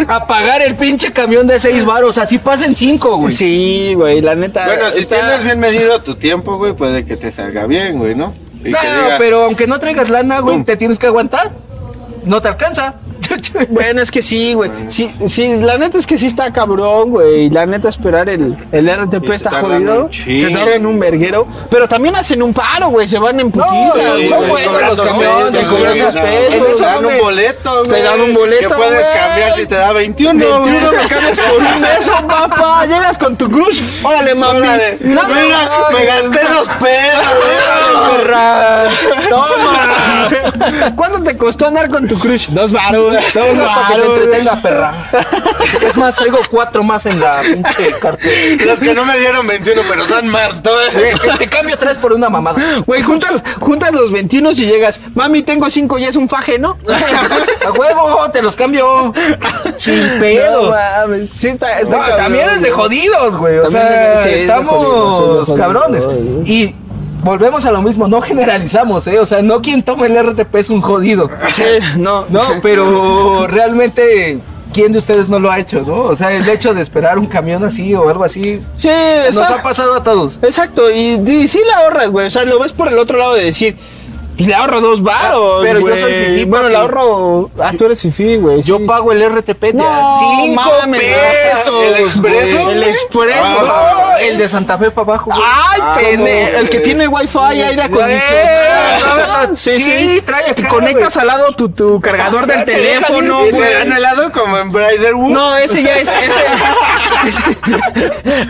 [0.07, 2.17] A pagar el pinche camión de seis varos.
[2.17, 3.31] Así pasen cinco, güey.
[3.31, 4.65] Sí, güey, la neta.
[4.65, 8.15] Bueno, si está- tienes bien medido tu tiempo, güey, puede que te salga bien, güey,
[8.15, 8.33] ¿no?
[8.63, 11.51] Y No, diga, pero aunque no traigas lana, güey, te tienes que aguantar.
[12.23, 12.95] No te alcanza.
[13.69, 14.69] Bueno, es que sí, güey.
[14.89, 17.49] Sí, sí, la neta es que sí está cabrón, güey.
[17.49, 20.09] La neta esperar el, el RTP está jodido.
[20.11, 21.47] Se tardan un verguero.
[21.69, 23.07] Pero también hacen un paro, güey.
[23.07, 23.93] Se van en putiza.
[24.03, 24.27] son- güey.
[24.27, 26.77] son buenos los camiones, pesos, cobran no, pesos.
[26.77, 28.01] Te dan un boleto, güey.
[28.01, 30.81] dan un boleto, Que puedes cambiar si te da 21, 21 güey.
[30.81, 32.85] lo cambias por un beso, papá.
[32.85, 33.81] Llegas con tu crush.
[34.03, 34.59] Órale, mami.
[34.59, 37.25] No, Mira, no, me gasté dos pesos.
[39.29, 39.54] Toma.
[40.95, 42.47] ¿Cuánto te costó andar con tu crush?
[42.49, 43.13] Dos varos.
[43.33, 44.17] Dos Para que se varos.
[44.19, 44.93] entretenga, perra.
[45.85, 48.65] Es más, traigo cuatro más en la pinche cartera.
[48.65, 50.51] Los que no me dieron 21, pero dan más.
[50.93, 52.59] Eh, Te cambio tres por una mamada.
[52.85, 54.99] Güey, juntas, juntas los 21 y llegas.
[55.13, 56.77] Mami, tengo cinco y es un faje, ¿no?
[57.65, 59.13] A huevo, te los cambio.
[59.77, 60.69] Sin No pedos.
[60.75, 61.29] mames.
[61.33, 63.57] Sí, está, está No, cabrón, también es de jodidos, güey.
[63.59, 66.07] O sea, sí, estamos cabrones.
[66.45, 66.75] Y
[67.25, 69.19] volvemos a lo mismo, no generalizamos, ¿eh?
[69.19, 71.29] O sea, no quien toma el RTP es un jodido.
[71.51, 71.63] Sí,
[71.97, 72.25] no.
[72.29, 74.39] No, pero realmente,
[74.71, 76.03] ¿quién de ustedes no lo ha hecho, no?
[76.03, 78.89] O sea, el hecho de esperar un camión así o algo así, Sí,
[79.33, 80.37] nos ha pasado a todos.
[80.43, 82.27] Exacto, y, y sí le ahorras, güey.
[82.27, 83.75] O sea, lo ves por el otro lado de decir.
[84.37, 85.59] Y le ahorro dos varos.
[85.59, 86.01] Ah, pero yo güey.
[86.01, 87.49] soy fifí, Bueno, le ahorro.
[87.61, 88.61] Ah, tú eres fifí, güey.
[88.63, 88.83] Yo sí.
[88.85, 91.01] pago el RTP de No, a 5 mames.
[91.01, 91.83] pesos.
[91.83, 92.63] ¿El expreso?
[92.63, 92.75] güey.
[92.77, 93.39] El expreso.
[93.41, 95.39] Ah, No, el de Santa Fe para abajo, güey.
[95.43, 96.49] Ay, Ah, pene.
[96.51, 96.83] no, El que güey.
[96.83, 99.47] tiene wifi, aire Güey, acondicionado.
[99.49, 103.41] no, sí, trae acá, Y conectas al lado tu, tu cargador del Te dejan teléfono,
[103.43, 103.73] ir, ¿Y te güey.
[103.73, 105.31] dan helado como en Briderwood?
[105.31, 106.09] No, ese ya es.
[106.09, 106.25] Ese,
[107.27, 107.41] ese,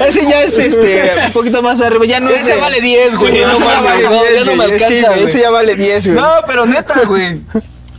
[0.07, 1.11] ese ya es este.
[1.27, 2.05] Un poquito más arriba.
[2.05, 2.41] Ya no es.
[2.41, 4.71] Ese de- vale 10, güey, Sí, ese ya no, 10, ya no me güey.
[4.73, 5.23] alcanza, Sí, güey, güey.
[5.25, 6.19] Ese ya vale 10, güey.
[6.19, 7.41] No, pero neta, güey.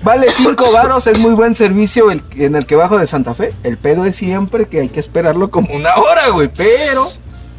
[0.02, 3.54] Vale 5 varos, es muy buen servicio el, en el que bajo de Santa Fe.
[3.64, 6.48] El pedo es siempre que hay que esperarlo como una hora, güey.
[6.56, 7.04] Pero.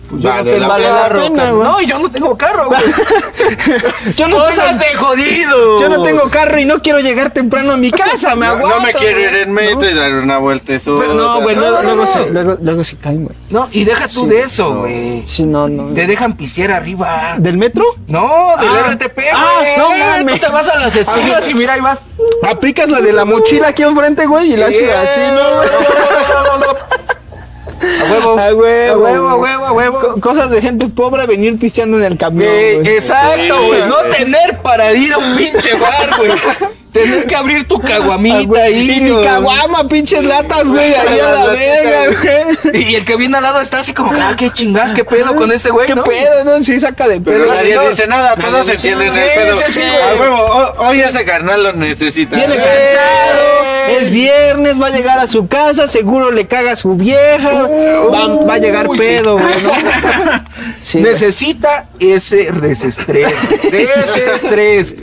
[0.10, 1.68] Pues yo Vale no tengo la Vale la pena, güey.
[1.68, 2.80] No, yo no tengo carro, güey.
[4.16, 5.80] Yo no Cosas tengo- de jodido.
[5.80, 8.80] Yo no tengo carro y no quiero llegar temprano a mi casa, me No, aguanto.
[8.80, 10.98] no me quiero ir en metro y dar una vuelta eso.
[11.00, 12.08] Pero no, güey, no, luego, no, luego no.
[12.08, 13.36] se, luego, luego se caen, güey.
[13.50, 14.80] No, y deja tú Sí, de eso, no.
[14.82, 15.28] güey.
[15.28, 15.94] Sí, no, no.
[15.94, 17.36] Te dejan pistear arriba.
[17.38, 17.84] ¿Del metro?
[18.08, 18.92] No, del Ah.
[18.92, 19.78] RTP, Ah, güey.
[19.78, 20.40] no mames.
[20.40, 22.06] Tú te vas a las esquinas y mira, ahí vas.
[22.50, 27.17] Aplicas la de la mochila aquí enfrente, güey, y la haces así, ¿no?
[27.82, 28.40] A huevo.
[28.40, 28.94] A huevo.
[28.94, 30.00] A huevo, a huevo, a huevo.
[30.00, 32.94] Co- cosas de gente pobre venir pisteando en el camión, Eh, güey.
[32.96, 33.82] exacto, güey.
[33.88, 36.32] No tener para ir a un pinche bar, güey.
[36.92, 38.62] tener que abrir tu Ah, caguamita güey.
[38.62, 38.92] ahí.
[38.92, 42.18] Y ni caguama, pinches latas, güey, ahí a la verga,
[42.64, 42.84] güey.
[42.92, 45.52] Y el que viene al lado está así como, ah, qué chingas, qué pedo con
[45.52, 46.04] este güey, ¿Qué ¿no?
[46.04, 46.64] pedo, no?
[46.64, 47.54] Sí, saca de Pero pedo.
[47.54, 47.90] nadie no.
[47.90, 49.58] dice nada, todos entienden el Sí, pedo.
[49.68, 50.20] sí, sí, A güey.
[50.22, 52.36] huevo, ho- hoy ese carnal lo necesita.
[52.36, 56.96] Viene cansado, es viernes, va a llegar a su casa, seguro le caga a su
[56.96, 57.68] vieja,
[58.12, 59.04] va, va a llegar Uy, sí.
[59.04, 59.72] pedo, güey, ¿no?
[60.82, 61.12] Sí, güey.
[61.12, 63.34] Necesita ese desestrés.
[63.64, 64.96] Desestrés.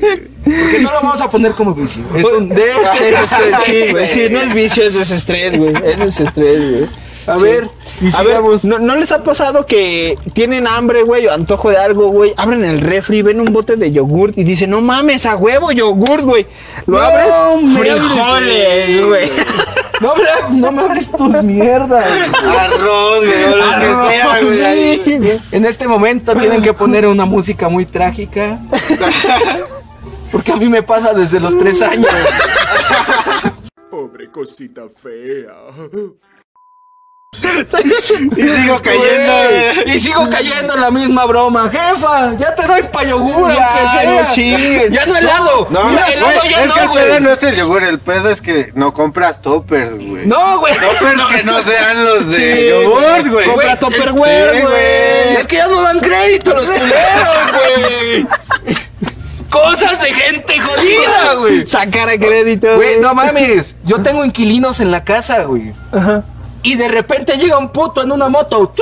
[0.45, 2.03] Porque no lo vamos a poner como vicio.
[2.15, 3.21] Es un desestrés.
[3.21, 6.89] Desestrés, sí, güey, sí, no es vicio, es desestrés, güey, es desestrés, güey.
[7.27, 7.43] A Sí.
[7.45, 8.41] ver, y A ver.
[8.65, 12.35] ¿no, no les ha pasado que tienen hambre, güey, o antojo de algo, güey?
[12.37, 16.23] Abren el refri, ven un bote de yogurt y dicen, no mames, a huevo, yogurt,
[16.25, 16.47] güey.
[16.87, 17.35] Lo No, abres,
[17.79, 19.31] frijoles, güey.
[20.51, 22.05] No, me hables tus mierdas.
[22.35, 25.01] Arroz, güey, o lo que sea, güey.
[25.05, 25.39] Sí.
[25.53, 28.59] En este momento tienen que poner una música muy trágica.
[30.33, 32.09] Porque a mí me pasa desde los tres años.
[33.91, 35.55] Pobre cosita fea.
[38.37, 39.97] Y sigo cayendo, Güey, güey.
[39.97, 41.71] Y sigo cayendo en la misma broma.
[41.71, 44.23] Jefa, ya te doy pa' yogur, Ya, aunque sea.
[44.23, 44.91] no chingues.
[44.91, 45.67] Ya no helado.
[45.71, 47.05] No, ya helado güey, ya es no, que el güey.
[47.05, 50.27] pedo no es el yogur, el pedo es que no compras toppers, güey.
[50.27, 50.75] No, güey.
[50.75, 53.47] Toppers que no sean los de Sí, yogur, güey.
[53.47, 55.37] Compra Güey, Tupperware, sí, güey.
[55.41, 58.27] Es que ya no dan crédito los culeros, güey.
[59.51, 61.65] Cosas de gente jodida, güey.
[61.67, 62.75] Sacar a crédito.
[62.75, 63.77] Güey, no mames.
[63.85, 65.73] Yo tengo inquilinos en la casa, güey.
[65.93, 66.25] Ajá.
[66.65, 68.73] Y de repente llega un puto en una moto.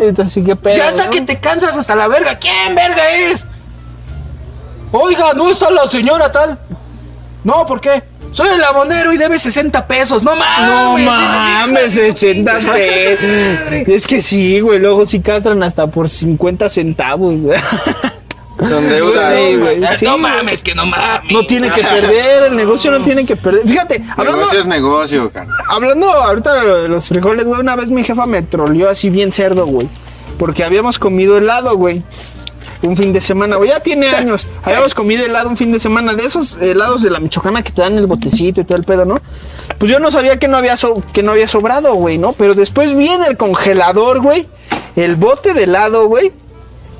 [0.00, 0.76] Entonces, ¿qué pedo?
[0.76, 1.10] Ya hasta no?
[1.10, 2.38] que te cansas hasta la verga.
[2.38, 3.46] ¿Quién verga es?
[4.92, 6.58] Oiga, no está la señora tal.
[7.44, 8.02] No, ¿por qué?
[8.32, 10.22] Soy el abonero y debe 60 pesos.
[10.22, 11.04] No mames.
[11.04, 13.88] No mames, 60 pesos.
[13.88, 14.78] Es que sí, güey.
[14.78, 17.58] Luego sí castran hasta por 50 centavos, güey.
[18.58, 19.34] Son deudas.
[19.36, 19.80] Sí, güey.
[19.96, 20.04] Sí.
[20.04, 21.30] No mames, que no mames.
[21.32, 23.66] No tiene que perder, el negocio no tiene que perder.
[23.66, 25.56] Fíjate, hablando, Negocio es negocio, carnal.
[25.68, 29.10] hablando ahorita de lo de los frijoles, güey, una vez mi jefa me troleó así
[29.10, 29.88] bien cerdo, güey.
[30.38, 32.02] Porque habíamos comido helado, güey.
[32.82, 34.46] Un fin de semana, güey, ya tiene años.
[34.62, 37.82] Habíamos comido helado un fin de semana de esos helados de la Michoacana que te
[37.82, 39.20] dan el botecito y todo el pedo, ¿no?
[39.78, 42.34] Pues yo no sabía que no había, so- que no había sobrado, güey, ¿no?
[42.34, 44.48] Pero después vi en el congelador, güey,
[44.94, 46.32] el bote de helado, güey.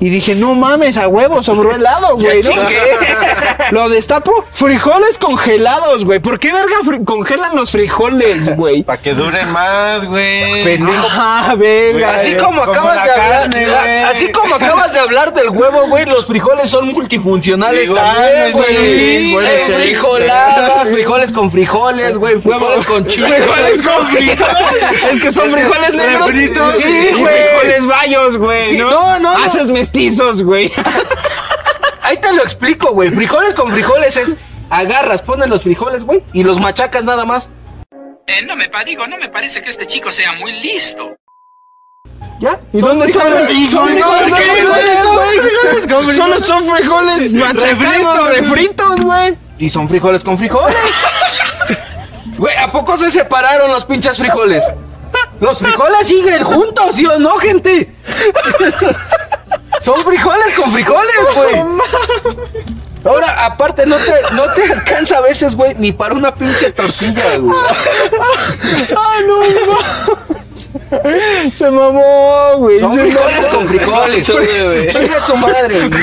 [0.01, 2.51] Y dije, no mames, a huevo, sobró helado, güey, ¿no?
[3.71, 6.19] Lo destapo, frijoles congelados, güey.
[6.19, 8.83] ¿Por qué verga congelan los frijoles, güey?
[8.83, 10.63] Para que duren más, güey.
[10.63, 11.05] Pendejo.
[11.07, 12.15] Ajá, verga.
[12.15, 14.03] Así como Como acabas de hablar, carne, güey.
[14.03, 18.75] así como acabas de hablar del huevo, güey, los frijoles son multifuncionales Igual, también, güey.
[18.89, 19.35] Sí,
[19.65, 19.81] ser.
[19.81, 20.93] frijoladas, Sí.
[20.93, 23.27] frijoles con frijoles, güey, frijoles con chile.
[23.27, 25.03] Frijoles con frijoles.
[25.13, 26.27] Es que son frijoles negros.
[26.27, 26.75] refritos.
[26.77, 27.33] Sí, güey.
[27.59, 28.65] frijoles bayos, güey.
[28.65, 28.89] Sí, ¿no?
[28.89, 29.45] no, no, no.
[29.89, 30.71] Mestizos, güey.
[32.03, 33.09] Ahí te lo explico, güey.
[33.09, 34.35] Frijoles con frijoles es
[34.69, 37.49] agarras, pones los frijoles, güey, y los machacas nada más.
[38.27, 41.15] Eh, no me digo, no me parece que este chico sea muy listo.
[42.39, 42.59] ¿Ya?
[42.71, 44.03] ¿Y dónde están los frijoles,
[45.87, 46.13] güey?
[46.13, 49.37] Solo son frijoles machacados, refritos, güey.
[49.57, 50.77] Y son frijoles con frijoles.
[52.37, 54.63] Güey, ¿a poco se separaron los pinches frijoles?
[55.41, 57.91] Los frijoles siguen juntos, ¿sí o no, gente?
[59.81, 61.55] Son frijoles con frijoles, güey.
[63.05, 67.37] Ahora, aparte, no te, no te alcanza a veces, güey, ni para una pinche tortilla,
[67.37, 67.57] güey.
[68.95, 69.77] Ah, no, no.
[71.51, 72.79] Se mamó, güey.
[72.79, 73.57] Son se frijoles mamó.
[73.57, 74.27] con frijoles.
[74.93, 76.01] Chinga su madre, güey.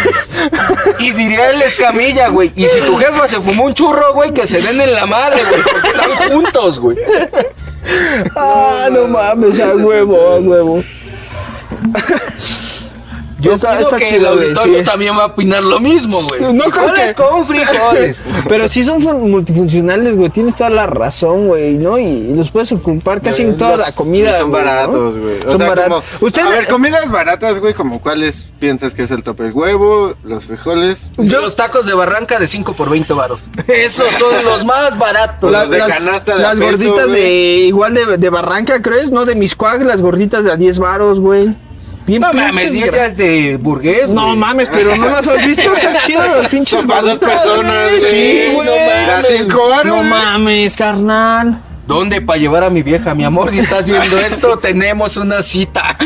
[1.01, 2.51] Y diría el escamilla, güey.
[2.57, 5.43] Y si tu jefa se fumó un churro, güey, que se den en la madre,
[5.51, 5.63] güey.
[5.63, 6.97] Porque están juntos, güey.
[8.35, 10.83] Ah, no mames, a huevo, a huevo.
[13.47, 14.85] Yo Está- está, está que chido, el auditorio sí.
[14.85, 16.53] también va a opinar lo mismo, güey.
[16.53, 18.19] No creo que- con frijoles.
[18.49, 20.31] Pero sí son fun- multifuncionales, güey.
[20.31, 21.99] Tienes toda la razón, güey, ¿no?
[21.99, 24.39] Y los puedes ocupar casi en toda la comida.
[24.39, 24.57] Son ¿no?
[24.59, 25.39] baratos, güey.
[25.47, 26.03] O Son sea, baratos.
[26.19, 29.47] como- Usted A ver, comidas baratas, güey, como cuáles piensas que es el tope?
[29.47, 30.99] El huevo, los frijoles.
[31.19, 33.49] Yo, los tacos de barranca de 5 por 20 varos.
[33.69, 35.51] Esos son los más baratos.
[35.51, 37.21] las, de las- canasta de las peso, gorditas güey.
[37.23, 37.31] de
[37.67, 39.11] igual de, de Barranca, ¿crees?
[39.13, 41.55] No, de Miscuac, las gorditas de a 10 varos, güey.
[42.07, 44.37] Bien no mames, de burgués, No güey.
[44.37, 48.01] mames, pero no las has visto, están chidas las pinches para dos personas, güey.
[48.01, 48.11] güey.
[48.13, 48.67] Sí, güey.
[48.69, 48.75] no
[49.53, 49.85] mames.
[49.85, 51.63] No mames, carnal.
[51.87, 53.53] ¿Dónde para llevar a mi vieja, mi amor?
[53.53, 55.97] Si estás viendo esto, tenemos una cita.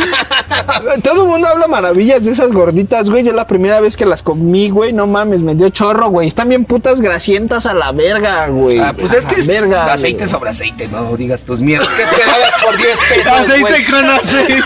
[1.03, 3.25] Todo el mundo habla maravillas de esas gorditas, güey.
[3.25, 6.29] Yo la primera vez que las comí, güey, no mames, me dio chorro, güey.
[6.29, 8.79] Están bien putas grasientas a la verga, güey.
[8.79, 10.29] Ah, pues A es que es verga, aceite güey.
[10.29, 11.89] sobre aceite, no digas tus mierdas.
[11.97, 13.85] ¿Qué esperabas por 10 pesos, Aceite güey?
[13.87, 14.63] con aceite.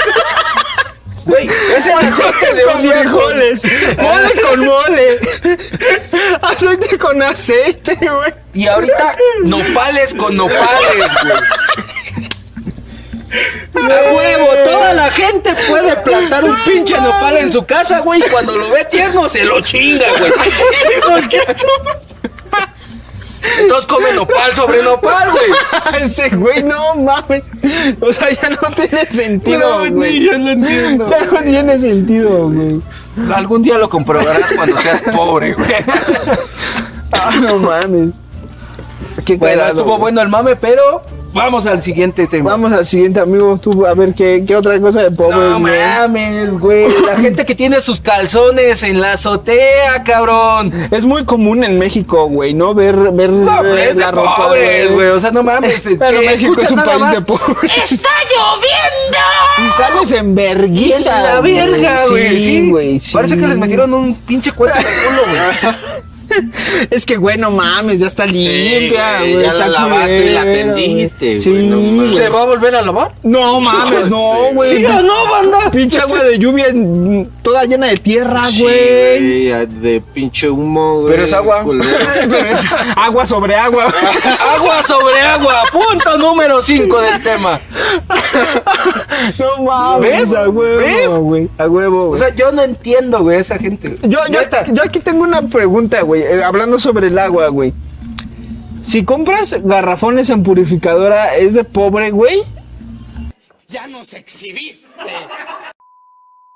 [1.26, 3.62] Güey, es el aceite de un frijoles.
[3.98, 5.18] Mole con mole.
[6.42, 8.34] Aceite con aceite, güey.
[8.52, 11.34] Y ahorita, nopales con nopales, güey.
[13.74, 18.20] A huevo, toda la gente puede plantar un pinche nopal en su casa, güey.
[18.20, 20.32] Y cuando lo ve tierno, se lo chinga, güey.
[21.08, 21.40] ¿Por qué?
[23.61, 26.02] Entonces come nopal sobre nopal, güey.
[26.02, 27.50] Ese güey, no mames.
[28.00, 30.20] O sea, ya no tiene sentido, güey.
[30.24, 31.09] yo lo entiendo.
[31.09, 32.80] Ya no tiene sentido, güey.
[33.35, 35.68] Algún día lo comprobarás cuando seas pobre, güey.
[37.12, 38.11] Ah, no mames.
[39.24, 39.98] Qué Bueno, estuvo güey.
[40.00, 41.02] bueno el mame, pero
[41.35, 42.51] Vamos al siguiente tema.
[42.53, 43.59] Vamos al siguiente, amigo.
[43.59, 45.75] Tú, a ver, ¿qué, qué otra cosa de pobres, No güey?
[45.99, 46.87] mames, güey.
[47.05, 50.73] La gente que tiene sus calzones en la azotea, cabrón.
[50.92, 52.73] Es muy común en México, güey, ¿no?
[52.73, 55.09] Ver, ver No, ver pues es de la ropa pobres, güey.
[55.09, 55.83] O sea, no mames.
[55.99, 57.92] Pero que México escuchas es un nada país más, de pobres.
[57.92, 59.18] ¡Está lloviendo!
[59.66, 61.16] Y sales en verguiza.
[61.18, 62.38] En la verga, güey.
[62.38, 63.01] Sí, güey.
[63.01, 63.12] sí.
[63.12, 65.75] Parece que les metieron un pinche cuento de culo, güey.
[66.90, 69.44] Es que, güey, no mames, ya está limpia, güey, güey.
[69.44, 71.38] ya está la lavaste y la tendiste.
[71.38, 72.11] Sí, güey, no mames.
[72.11, 72.16] güey.
[72.16, 73.12] ¿Se va a volver a lavar?
[73.23, 74.77] No mames, no, güey.
[74.79, 75.70] ¿Sí o no, banda?
[75.70, 79.49] Pinche agua de lluvia en- toda llena de tierra, Sí, güey.
[79.51, 81.12] güey, de pinche humo, güey.
[81.12, 81.64] Pero es agua.
[82.29, 82.61] Pero es
[82.97, 83.85] agua sobre agua.
[84.57, 85.62] Agua sobre agua.
[85.73, 87.61] Punto número 5 del tema.
[89.38, 90.33] No mames, ¿Ves?
[90.35, 91.09] a huevo, ¿Ves?
[91.18, 91.49] güey.
[91.59, 92.05] A huevo.
[92.05, 92.20] O güey.
[92.20, 93.97] sea, yo no entiendo, güey, esa gente.
[94.03, 94.64] Yo, yo, Neta.
[94.73, 97.72] yo aquí tengo una pregunta, güey, eh, hablando sobre el agua, güey.
[98.84, 102.42] Si compras garrafones en purificadora, ¿es de pobre, güey?
[103.68, 104.87] Ya nos exhibiste.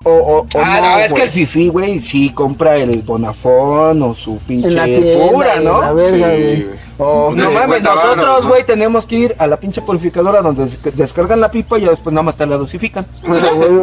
[0.05, 4.03] O, o, o Ah, no, no, es que el fifi, güey, sí compra el bonafón
[4.03, 5.81] o su pinche en la tienda, pura, ¿no?
[5.81, 6.88] La verga, Sí, güey.
[6.99, 7.11] Güey.
[7.11, 8.49] O- No mames, 50 nosotros, varos, ¿no?
[8.51, 11.91] güey, tenemos que ir a la pinche purificadora donde des- descargan la pipa y ya
[11.91, 13.07] después nada más te la dosifican.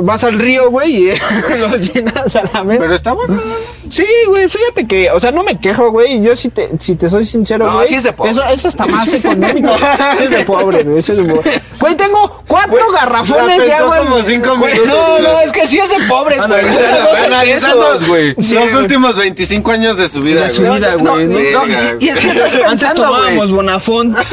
[0.02, 1.14] vas al río, güey, y
[1.58, 2.80] los llenas a la vez.
[2.80, 3.42] Pero está bueno.
[3.90, 6.22] Sí, güey, fíjate que, o sea, no me quejo, güey.
[6.22, 7.88] Yo si te, si te soy sincero, No, güey.
[7.88, 8.32] sí es de pobre.
[8.32, 9.70] Eso, eso está más económico.
[10.18, 11.00] sí es de pobre, güey.
[11.00, 11.62] eso es de pobre.
[11.80, 13.98] Güey, tengo cuatro garrafones de agua.
[14.00, 14.94] como cinco Güey, minutos.
[14.98, 16.46] No, no, es que sí es de pobres, güey.
[16.60, 18.34] Analizando, Cuesta 12 analizando pesos, güey.
[18.36, 18.76] Los güey.
[18.76, 20.80] últimos 25 años de su vida, De su güey.
[20.80, 21.26] vida, No, güey.
[21.28, 23.05] no, no, y, y es que estoy Antes pensando, güey.
[23.08, 24.16] Tomábamos Bonafón.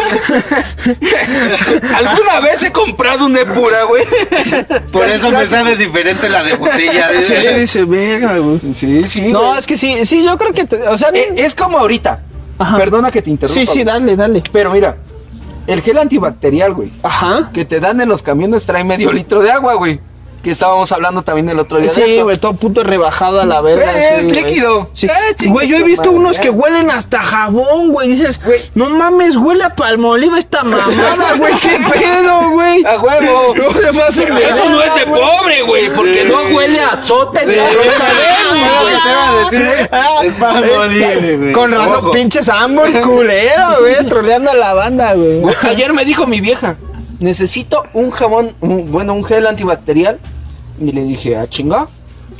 [1.94, 4.04] ¿Alguna vez he comprado un Epura, güey?
[4.90, 7.10] Por eso me sabe diferente la de botella.
[7.20, 8.60] Sí, dice, verga, güey.
[8.74, 9.32] Sí, sí.
[9.32, 9.58] No, güey.
[9.58, 12.20] es que sí, sí, yo creo que, te- o sea, Eh, es como ahorita.
[12.58, 12.76] Ajá.
[12.76, 13.60] Perdona que te interrumpa.
[13.60, 14.42] sí, sí, dale, dale.
[14.52, 14.96] Pero mira,
[15.66, 17.50] el gel antibacterial, güey, Ajá.
[17.52, 20.00] que te dan en los camiones trae medio litro de agua, güey.
[20.42, 23.84] Que estábamos hablando también el otro día Sí, güey, todo puto rebajado a la verga.
[23.84, 24.34] Güey, sí, es güey.
[24.42, 24.88] líquido.
[24.92, 25.06] Sí.
[25.06, 26.40] Eh, Güey, yo he visto madre, unos eh.
[26.42, 28.08] que huelen hasta jabón, güey.
[28.08, 28.60] Dices, Güey.
[28.74, 31.52] no mames, huele a palmoliva esta mamada, güey.
[31.60, 32.84] ¿Qué pedo, güey?
[32.84, 33.54] ¡A huevo!
[33.62, 36.88] No se pasen de Eso no verga, es de pobre, güey, porque no huele a
[36.88, 37.54] azote Sí,
[37.96, 38.94] sabemos, güey.
[38.94, 39.88] te iba a decir, ¿eh?
[39.92, 41.52] Ah, Es para eh, morir, güey.
[41.52, 42.10] Con razón, Ojo.
[42.10, 44.04] pinches ambos culero, güey.
[44.08, 45.38] Troleando a la banda, güey.
[45.40, 46.76] Güey, Ayer me dijo mi vieja,
[47.20, 50.18] necesito un jabón, un- bueno, un gel antibacterial.
[50.82, 51.86] Y le dije, ah, chinga,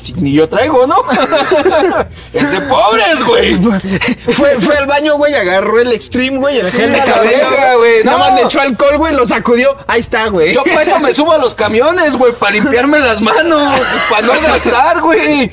[0.02, 0.96] si ni yo traigo, ¿no?
[2.32, 3.54] es de pobres, güey.
[4.34, 7.78] Fue, fue al baño, güey, agarró el extreme, güey, el Sí, gel de cabello.
[7.78, 8.24] güey, Nada no.
[8.24, 9.76] más le echó alcohol, güey, lo sacudió.
[9.86, 10.54] Ahí está, güey.
[10.54, 13.62] Yo por eso me subo a los camiones, güey, para limpiarme las manos,
[14.10, 15.50] para no gastar, güey.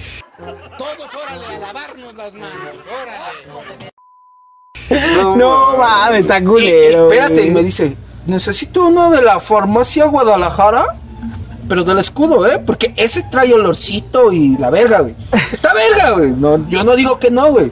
[0.77, 2.75] Todos, órale, a lavarnos las manos.
[2.89, 3.91] Órale.
[5.37, 7.11] No mames, está Y- y culero.
[7.11, 10.95] espérate, y me dice, necesito uno de la farmacia Guadalajara,
[11.69, 12.59] pero del escudo, ¿eh?
[12.65, 15.15] Porque ese trae olorcito y la verga, güey.
[15.53, 16.31] Está verga, güey.
[16.31, 17.71] No, yo no digo que no, güey.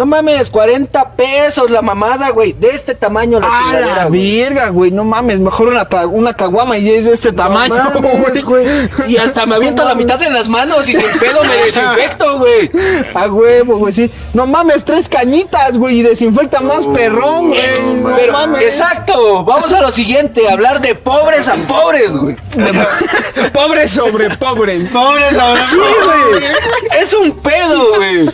[0.00, 2.54] No mames, 40 pesos la mamada, güey.
[2.54, 4.40] De este tamaño la A chingadera, la güey.
[4.40, 4.90] verga, güey.
[4.90, 8.66] No mames, mejor una, una caguama y es de este tamaño, No mames, güey.
[9.08, 12.70] Y hasta me aviento la mitad de las manos y sin pedo me desinfecto, güey.
[13.12, 14.10] A huevo, güey, sí.
[14.32, 17.60] No mames, tres cañitas, güey, y desinfecta más perrón, güey.
[18.02, 18.62] No Pero, mames.
[18.62, 22.36] exacto, vamos a lo siguiente, hablar de pobres a pobres, güey.
[23.52, 24.88] pobres sobre pobres.
[24.90, 25.66] Pobres, la verdad.
[25.68, 26.44] Sí, güey.
[26.98, 28.30] Es un pedo, güey.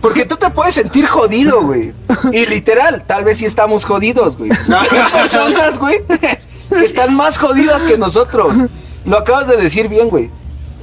[0.00, 1.92] Porque tú te puedes sentir jodido, güey.
[2.32, 4.50] Y literal, tal vez sí estamos jodidos, güey.
[4.68, 8.56] Hay personas, güey, que están más jodidas que nosotros.
[9.04, 10.30] Lo acabas de decir bien, güey.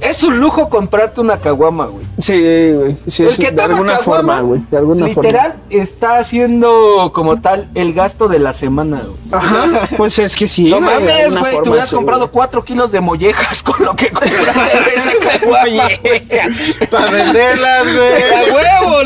[0.00, 2.06] Es un lujo comprarte una caguama, güey.
[2.20, 2.96] Sí, güey.
[3.08, 4.60] Sí, El que de alguna caguama, forma, güey.
[4.70, 9.16] De alguna literal, está haciendo como tal el gasto de la semana, güey.
[9.32, 9.88] Ajá.
[9.96, 10.70] Pues es que sí.
[10.70, 15.10] No mames, güey, tú hubieras comprado cuatro kilos de mollejas con lo que compraste esa
[15.20, 15.88] caguama.
[16.90, 18.22] Para venderlas, güey.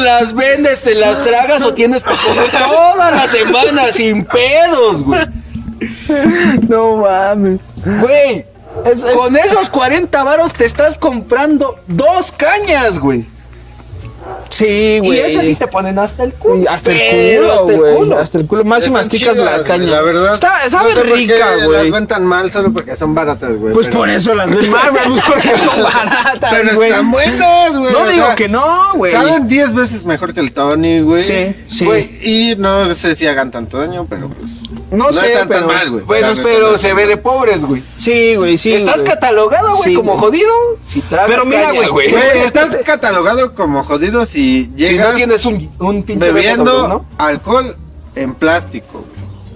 [0.03, 5.27] Las vendes, te las tragas o tienes para comer toda la semana sin pedos, güey.
[6.69, 7.61] No mames.
[8.01, 8.47] Güey,
[8.85, 13.27] Es- es- con esos 40 varos te estás comprando dos cañas, güey.
[14.53, 15.13] Sí, güey.
[15.13, 16.71] Y esas sí te ponen hasta el culo.
[16.71, 17.95] Hasta el culo, hasta el güey.
[17.97, 18.19] culo.
[18.19, 18.65] Hasta el culo.
[18.65, 19.87] Más si masticas chidas, la caña.
[19.87, 20.35] La verdad.
[20.35, 21.91] Está, sabe no sé rica, Las güey.
[21.91, 23.73] ven tan mal solo porque son baratas, güey.
[23.73, 25.03] Pues pero- por eso las ven mal, güey.
[25.11, 26.91] Pues porque son baratas, Pero güey.
[26.91, 27.93] están buenas, güey.
[27.93, 29.13] No o digo sea, que no, güey.
[29.13, 31.23] Saben 10 veces mejor que el Tony, güey.
[31.23, 31.87] Sí, sí.
[32.23, 34.51] Y no sé si hagan tanto daño, pero pues.
[34.91, 36.05] No sé, están pero- tan mal, güey.
[36.05, 36.79] Bueno, pero no.
[36.79, 37.83] se ve de pobres, güey.
[37.97, 38.75] Sí, güey, sí.
[38.75, 40.53] ¿Estás catalogado, güey, Sí, como jodido?
[40.85, 45.71] Si tragas Pero mira, Güey, estás catalogado como jodido si Si llegas no tienes un,
[45.79, 47.77] un pinche bebiendo alcohol
[48.15, 49.05] en plástico.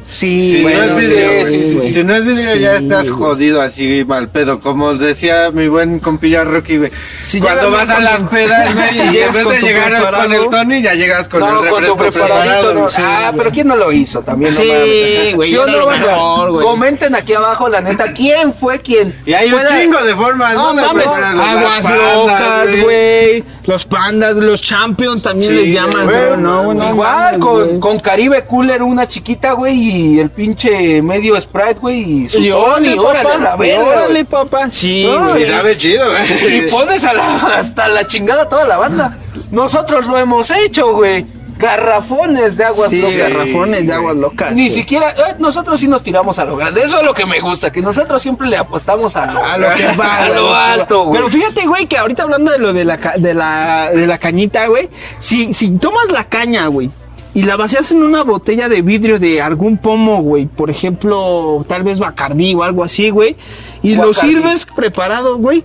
[0.09, 1.67] Sí, Si bueno, no es sí, video, sí, güey.
[1.67, 1.93] sí, sí.
[1.95, 4.61] si no es video Sí, ya estás jodido así mal pedo.
[4.61, 6.93] Como decía mi buen compilla Rocky, güey.
[7.25, 10.81] Si Cuando vas a las pedas, güey, y en vez de llegar con el Tony,
[10.81, 12.55] ya llegas con no, el con tu refresco preparadito.
[12.55, 12.75] preparado.
[12.75, 12.89] no.
[12.89, 14.53] Sí, ah, pero ¿quién no lo hizo también?
[14.53, 16.07] Sí, güey, ¿Sí o era no, lo banda?
[16.07, 16.65] mejor, güey.
[16.67, 19.13] Comenten aquí abajo, la neta, ¿quién fue quien?
[19.27, 23.45] Y hay un chingo de formas, No mames, aguas locas, güey.
[23.67, 26.37] Los pandas, los champions también Sí, les llaman, güey.
[26.39, 27.81] No, güey, no Igual, mames, con, güey.
[27.81, 32.51] con Caribe Cooler, una chiquita, güey, y el pinche medio Sprite, güey, y su Y
[32.51, 33.39] Tony, órale, papá.
[33.39, 34.71] la verga, Órale, papá.
[34.71, 35.43] Sí, No, güey.
[35.43, 36.59] Y sabe chido, güey.
[36.67, 39.19] Y pones a la, hasta la chingada toda la banda.
[39.51, 41.27] Nosotros lo hemos hecho, güey.
[41.59, 43.17] Garrafones de aguas Sí, locas.
[43.17, 44.53] garrafones de aguas locas.
[44.55, 46.83] Ni siquiera, eh, nosotros sí nos tiramos a lo grande.
[46.83, 49.69] Eso es lo que me gusta, que nosotros siempre le apostamos a lo, A lo
[49.75, 50.73] que va, a güey, lo que va.
[50.73, 51.21] alto, güey.
[51.21, 54.67] Pero fíjate, güey, que ahorita hablando de lo de la, de la, de la cañita,
[54.67, 54.89] güey.
[55.19, 56.91] Si, si tomas la caña, güey,
[57.35, 61.83] y la vacías en una botella de vidrio de algún pomo, güey, por ejemplo, tal
[61.83, 63.37] vez Bacardí o algo así, güey,
[63.83, 65.63] y lo sirves preparado, güey.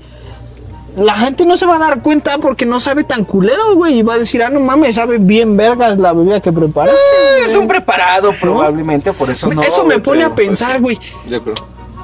[0.97, 3.99] La gente no se va a dar cuenta porque no sabe tan culero, güey.
[3.99, 6.99] Y va a decir, ah, no mames, sabe bien vergas la bebida que preparaste.
[6.99, 7.57] Eh, es güey".
[7.59, 9.61] un preparado, probablemente, por eso no.
[9.61, 10.99] Eso me pone a pensar, güey.
[11.27, 11.55] Yo creo.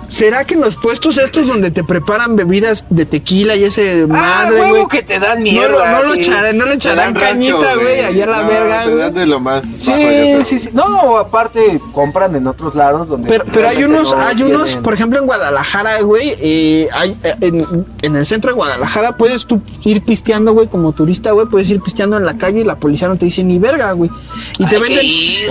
[0.07, 4.07] ¿Será que en los puestos estos donde te preparan bebidas de tequila y ese Ah,
[4.07, 4.87] madre, huevo güey?
[4.87, 5.67] que te dan No, mierda.
[5.69, 8.95] lo- no, lo echarán- no le echarán cañita, güey, allá a la No, verga, Te
[8.95, 10.45] dan de lo más bajo, Sí, creo.
[10.45, 10.69] sí, sí.
[10.73, 13.27] No, aparte compran en otros lados donde.
[13.27, 17.35] Pero, pero hay unos, no hay unos, por ejemplo, en Guadalajara, güey, eh, hay, eh,
[17.41, 21.69] en, en el centro de Guadalajara puedes tú ir pisteando, güey, como turista, güey, puedes
[21.69, 24.09] ir pisteando en la calle y la policía no te dice ni verga, güey.
[24.57, 25.05] Y te venden,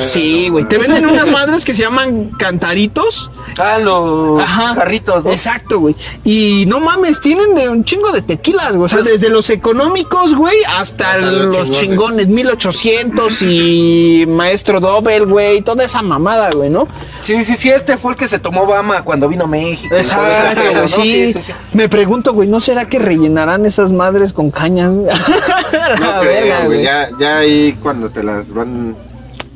[0.08, 3.30] sí, güey, te venden unas madres que se llaman cantaritos.
[3.58, 4.74] Ah, los Ajá.
[4.74, 5.30] carritos, ¿no?
[5.30, 5.94] Exacto, güey.
[6.24, 8.86] Y no mames, tienen de un chingo de tequilas, güey.
[8.86, 11.78] O sea, desde los económicos, güey, hasta, Hasta los los chingones.
[11.80, 16.86] chingones, 1800 y Maestro Dobel, güey, toda esa mamada, güey, ¿no?
[17.22, 19.94] Sí, sí, sí, este fue el que se tomó Obama cuando vino a México.
[19.94, 20.88] Exacto, pedo, güey, ¿no?
[20.88, 21.32] sí.
[21.32, 21.52] sí, sí.
[21.72, 24.88] Me pregunto, güey, ¿no será que rellenarán esas madres con caña?
[24.90, 25.06] güey?
[25.06, 26.66] La No creo, verga, güey.
[26.66, 26.82] güey.
[26.84, 28.96] Ya, ya ahí cuando te las van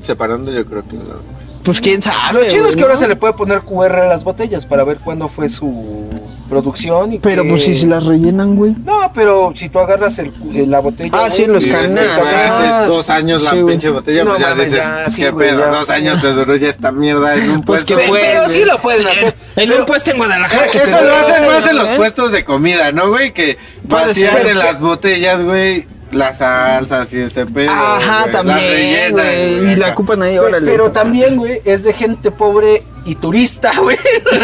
[0.00, 1.29] separando, yo creo que no.
[1.64, 2.44] Pues quién sabe.
[2.44, 4.98] Lo chido es que ahora se le puede poner QR a las botellas para ver
[4.98, 6.08] cuándo fue su
[6.48, 7.12] producción.
[7.12, 8.74] Y Pero pues si se las rellenan, güey.
[8.84, 11.10] No, pero si tú agarras el, el- la botella.
[11.12, 13.66] Ah, güey, sí, los canas, fue ah, hace dos años la güey.
[13.66, 15.66] pinche botella, No pues ya mames, dices, ya, sí, qué güey, pedo, ya.
[15.66, 17.96] dos años te duró ya esta mierda en un Pues puesto.
[18.02, 18.52] que fue, pero güey.
[18.58, 19.34] sí lo pueden hacer.
[19.56, 21.88] En Pero- un puesto en Guadalajara Eh, que te Eso lo hacen más en los
[21.90, 21.94] ¿eh?
[21.96, 23.32] puestos de comida, ¿no, güey?
[23.32, 23.58] Que
[23.88, 27.70] Puede vacían en las botellas, güey, las salsas y ese pedo.
[27.70, 29.72] Ajá, también, las rellenan, güey.
[29.72, 30.70] Y la ocupan ahí, órale.
[30.70, 33.98] Pero también, güey, es de gente pobre y turista, güey,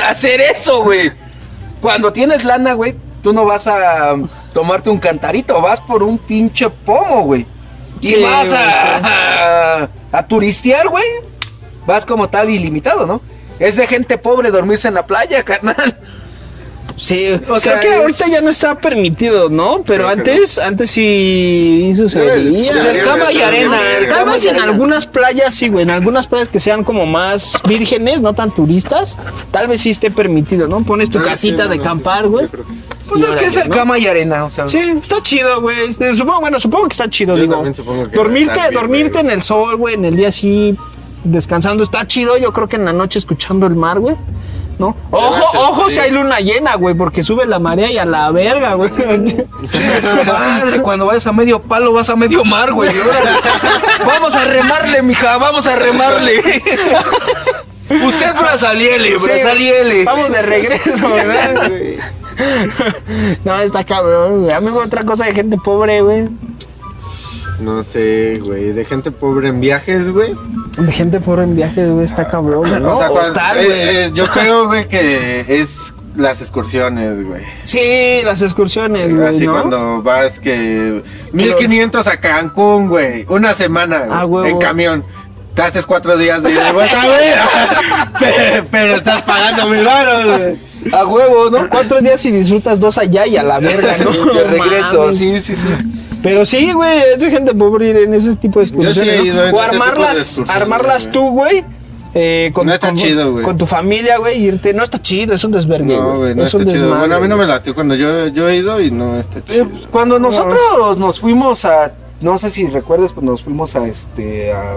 [0.09, 1.13] hacer eso, güey.
[1.81, 4.15] Cuando tienes lana, güey, tú no vas a
[4.53, 7.47] tomarte un cantarito, vas por un pinche pomo, güey.
[8.01, 11.05] Y Sí, vas a, a, a turistear, güey.
[11.87, 13.21] Vas como tal ilimitado, ¿no?
[13.59, 15.99] Es de gente pobre dormirse en la playa, carnal.
[16.97, 19.83] Sí, O o sea, sea, que es- ahorita ya no está permitido, ¿no?
[19.87, 22.73] Pero Creo antes, antes sí sucedía.
[22.73, 23.79] Pues el cama y arena,
[24.09, 28.23] Tal vez en algunas playas sí, güey, en algunas playas que sean como más vírgenes,
[28.23, 29.19] no tan turistas,
[29.51, 30.83] tal vez sí esté permitido, ¿no?
[30.85, 32.49] Pones tu casita sí, de bueno, acampar, güey.
[32.49, 32.65] creo.
[33.09, 33.77] Pues es que es el ¿no?
[33.77, 34.67] cama y arena, o sea.
[34.67, 35.77] Sí, está chido, güey.
[35.89, 37.63] Este, Supongo, bueno, supongo que está chido, Yo digo.
[37.63, 39.25] que dormirte, bien, dormirte güey.
[39.27, 40.77] en el sol, güey, en el día así,
[41.23, 42.37] descansando, está chido.
[42.37, 44.17] Yo creo que en la noche escuchando el mar, güey.
[44.79, 44.95] ¿No?
[45.11, 48.75] Ojo, ojo si hay luna llena, güey, porque sube la marea y a la verga,
[48.75, 48.91] güey.
[50.27, 52.91] Madre, cuando vayas a medio palo vas a medio mar, güey.
[54.07, 56.43] Vamos a remarle, mija, vamos a remarle.
[57.89, 60.05] Usted brazaliele, Sí, brazaliele.
[60.05, 61.69] Vamos de regreso, ¿verdad?
[61.69, 61.99] güey?
[63.45, 64.53] No, está cabrón, güey.
[64.53, 66.29] Amigo, otra cosa de gente pobre, güey.
[67.61, 70.35] No sé, güey, de gente pobre en viajes, güey.
[70.79, 72.95] De gente pobre en viajes, güey, está cabrón, ¿no?
[72.97, 73.79] o sea, cuando- Hostal, eh, güey.
[73.97, 77.43] eh, yo creo, güey, que es las excursiones, güey.
[77.65, 79.53] Sí, las excursiones, güey, Así ¿no?
[79.53, 81.03] cuando vas que
[81.33, 85.05] 1500 a Cancún, güey, una semana Ah, en camión.
[85.55, 86.87] Te haces cuatro días de ida güey.
[88.19, 90.57] pero, pero estás pagando mil baros, güey.
[90.93, 91.69] A huevo, ¿no?
[91.69, 94.11] Cuatro días y disfrutas dos allá y a la verga, ¿no?
[94.35, 95.19] De regreso, Mames.
[95.19, 95.67] sí, sí, sí.
[96.29, 99.53] Pero sí, güey, es de gente pobre ir en ese tipo de sí excursiones.
[99.53, 101.65] O armarlas, excursiones, armarlas tú, güey.
[102.15, 103.45] eh, con, No está con- chido, güey.
[103.45, 104.73] Con tu familia, güey, irte.
[104.75, 105.97] No está chido, es un desvergue.
[105.97, 106.81] No, güey, no es está un chido.
[106.83, 109.39] desmadre, Bueno, a mí no me latió cuando yo, yo he ido y no está
[109.39, 109.69] Eh, chido.
[109.69, 114.53] pues, Cuando nosotros nos fuimos a, no sé si recuerdas, pues nos fuimos a este,
[114.53, 114.77] a,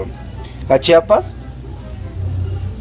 [0.67, 1.33] a Chiapas.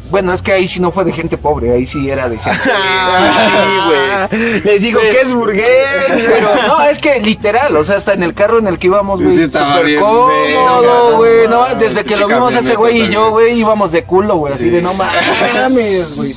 [0.09, 2.59] Bueno, es que ahí sí no fue de gente pobre, ahí sí era de gente.
[2.63, 4.61] sí, güey.
[4.61, 5.65] Les digo que es burgués.
[6.07, 9.21] Pero no, es que literal, o sea, hasta en el carro en el que íbamos,
[9.21, 13.29] güey, súper cómodo, güey, no, no, desde que pinche lo vimos ese güey y yo,
[13.31, 14.69] güey, íbamos de culo, güey, así Sí.
[14.71, 16.31] de no mames, güey.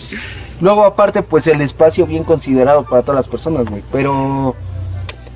[0.60, 4.54] Luego aparte, pues el espacio bien considerado para todas las personas, güey, pero...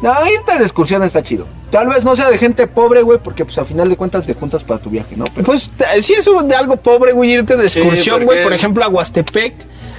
[0.03, 1.47] No, irte de excursión está chido.
[1.71, 4.35] Tal vez no sea de gente pobre, güey, porque pues a final de cuentas te
[4.35, 5.25] juntas para tu viaje, ¿no?
[5.35, 5.71] Pero Pues
[6.01, 8.27] sí es de algo pobre, güey, irte de Sí, excursión, güey.
[8.39, 9.55] porque- Por ejemplo, a Huastepec.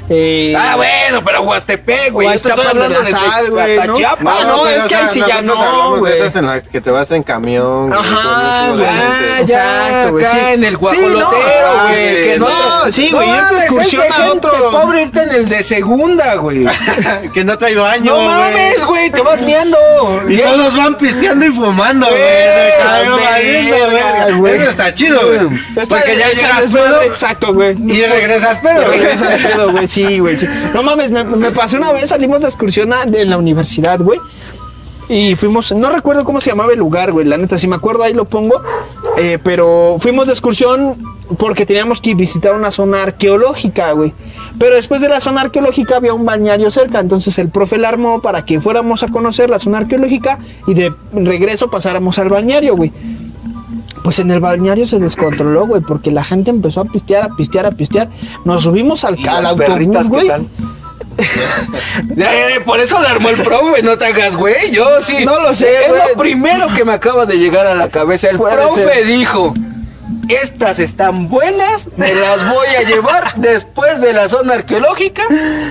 [0.09, 2.27] Eh, Ah, bueno, pero Huastepec, güey.
[2.27, 3.97] Yo te estoy Iztapan de hablando la desde Sal, güey, hasta ¿no?
[3.97, 4.37] Chiapas.
[4.39, 6.19] Ah, no, pero, es que ahí sí ya no, güey.
[6.19, 7.93] de en las que te vas en camión.
[7.93, 8.87] Ajá, de güey.
[8.87, 10.53] Ah, ya, Exacto, acá sí.
[10.53, 11.19] en el Sí, guajolotero,
[11.77, 12.21] no, güey.
[12.23, 12.47] que no,
[12.85, 14.71] no, sí, güey, irte excursión a otro.
[14.71, 16.65] pobre irte en el de segunda, güey.
[17.33, 18.15] que no trae baño.
[18.15, 19.77] no mames, güey, te vas miando.
[20.29, 22.21] Y todos van pisteando y fumando, güey.
[23.05, 24.55] No, güey.
[24.55, 25.59] Eso está chido, güey.
[25.87, 27.75] Porque ya echas llegas pedo Exacto, güey.
[27.87, 28.85] y regresas pedo.
[28.87, 28.99] Güey.
[28.99, 30.35] regresas pedo, güey, sí, güey.
[30.73, 34.19] No mames, me, me pasó una vez, salimos de excursión a- de la universidad, güey.
[35.09, 38.03] Y fuimos, no recuerdo cómo se llamaba el lugar, güey, la neta, si me acuerdo
[38.03, 38.61] ahí lo pongo.
[39.19, 40.95] eh, pero fuimos de excursión
[41.39, 44.13] porque teníamos que visitar una zona arqueológica, güey.
[44.59, 48.21] Pero después de la zona arqueológica había un balneario cerca, entonces el profe la armó
[48.21, 52.91] para que fuéramos a conocer la zona arqueológica y de regreso pasáramos al balneario, güey.
[54.07, 57.65] Pues en el balneario se descontroló, güey, porque la gente empezó a pistear, a pistear,
[57.65, 58.09] a pistear.
[58.45, 60.29] Nos subimos al, ¿Y al autobús, güey.
[62.65, 64.71] por eso le armó el profe, no te hagas, güey.
[64.71, 65.25] Yo sí.
[65.25, 68.29] No lo sé, Es lo primero que me acaba de llegar a la cabeza.
[68.29, 69.07] El Puede profe ser.
[69.07, 69.53] dijo:
[70.29, 75.23] Estas están buenas, me las voy a llevar después de la zona arqueológica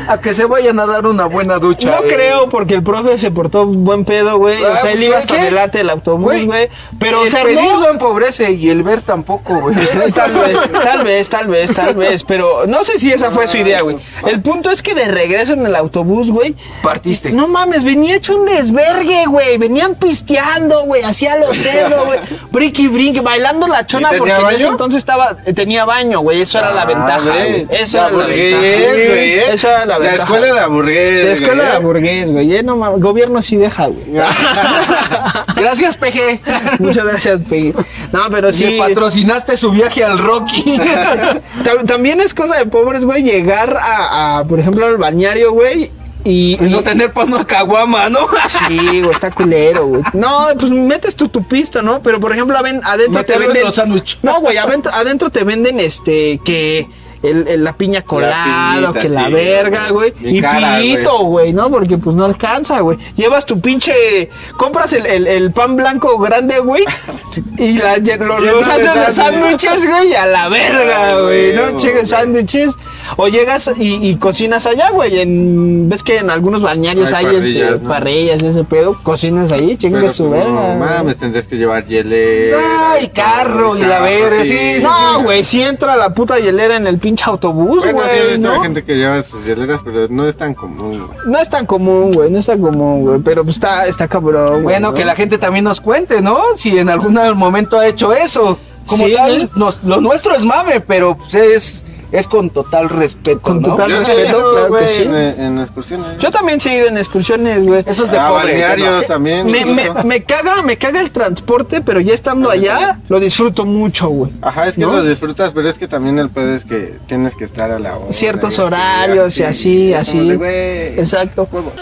[0.08, 1.88] a que se vayan a dar una buena ducha.
[1.90, 2.08] No eh.
[2.14, 4.62] creo, porque el profe se portó buen pedo, güey.
[4.62, 6.68] O Ah, sea, él iba hasta delante del autobús, Güey.
[6.98, 7.80] Pero el se armó.
[7.80, 9.76] no empobrece y el ver tampoco, güey.
[10.14, 13.56] Tal vez, tal vez, tal vez, tal vez, pero no sé si esa fue su
[13.58, 13.96] idea, güey.
[14.26, 17.30] El punto es que de regreso en el autobús, güey, Partiste.
[17.32, 19.58] no mames, venía hecho un desvergue, güey.
[19.58, 22.18] Venían pisteando, güey, hacía los cerdos, güey.
[22.50, 24.74] Brinqui, brinqui, bailando la chona ¿Y porque en ese baño?
[24.74, 26.42] entonces estaba, eh, tenía baño, güey.
[26.42, 27.66] Eso era la Ah, ventaja, güey.
[27.70, 28.62] Eso La era la ventaja.
[29.08, 29.32] güey.
[29.52, 30.22] Eso era la ventaja.
[30.22, 31.24] escuela de aburgués.
[31.24, 31.80] De escuela güey, de ¿eh?
[31.80, 32.56] burgués, güey.
[32.56, 34.04] Eh, no mames, gobierno sí deja, güey.
[35.56, 36.40] Gracias, PG.
[36.80, 37.72] Muchas gracias, Peggy.
[38.12, 38.64] No, pero sí.
[38.66, 40.76] Me patrocinaste su viaje al Rocky.
[41.64, 45.90] Ta- También es cosa de pobres, güey, llegar a, a, por ejemplo, al bañario, güey.
[46.26, 48.20] Y, Y no tener para una caguama, ¿no?
[48.68, 50.02] Sí, güey, está culero, güey.
[50.12, 52.02] No, pues metes tu, tu pisto, ¿no?
[52.02, 53.62] Pero, por ejemplo, adentro te en venden...
[53.64, 54.18] los.
[54.22, 56.88] No, güey, adentro, adentro te venden, este, que...
[57.22, 60.12] El, el- la piña colada, piñita, que la verga, güey.
[60.20, 61.70] Y cara, pito, güey, ¿no?
[61.70, 62.98] Porque pues no alcanza, güey.
[63.16, 64.28] Llevas tu pinche.
[64.58, 66.84] Compras el, el- el pan blanco grande, güey.
[67.58, 69.14] Y la, los de haces de sándwich.
[69.14, 71.54] sándwiches, güey, a la verga, Ah, güey.
[71.54, 71.76] ¿no?
[71.78, 72.74] Cheques sándwiches.
[73.16, 75.20] O llegas y, y cocinas allá, güey.
[75.20, 77.88] En, ves que en algunos bañarios hay, Hay este, parrillas, ¿no?
[77.88, 78.96] parrillas y ese pedo.
[79.02, 80.52] Cocinas ahí, chingas su pues, verga.
[80.54, 80.76] No güey.
[80.78, 82.58] mames, tendrías que llevar hielera.
[82.92, 86.86] Ay, carro y la verga, sí, sí, No, güey, si entra la puta hielera en
[86.86, 88.32] el pinche autobús, Bueno, sí he güey.
[88.38, 88.62] visto ¿no?
[88.62, 91.18] gente que lleva sus hieleras, pero no es tan común, güey.
[91.26, 94.50] No es tan común, güey, no es tan común, güey, pero pues está, está cabrón,
[94.62, 94.62] güey.
[94.62, 94.94] Bueno, ¿no?
[94.94, 96.38] que la gente también nos cuente, ¿no?
[96.56, 98.58] Si en algún momento ha hecho eso.
[98.86, 103.40] Como Sí, tal, nos- lo nuestro es mame, pero pues, es, es con total respeto,
[103.40, 103.68] Con ¿no?
[103.70, 105.02] total Yo respeto, ido, claro que sí.
[105.02, 106.18] en, en excursiones.
[106.18, 107.82] Yo también he ido en excursiones, güey.
[107.86, 109.46] Eso es de Ah, pobres, también.
[109.46, 114.08] Me, me, me caga, me caga el transporte, pero ya estando allá, lo disfruto mucho,
[114.08, 114.32] güey.
[114.42, 114.92] Ajá, es que ¿no?
[114.92, 117.96] lo disfrutas, pero es que también el pedo es que tienes que estar a la
[117.96, 118.12] hora.
[118.12, 120.18] Ciertos y así, horarios y así, así.
[120.18, 121.48] como de, güey, Exacto.
[121.50, 121.72] huevo.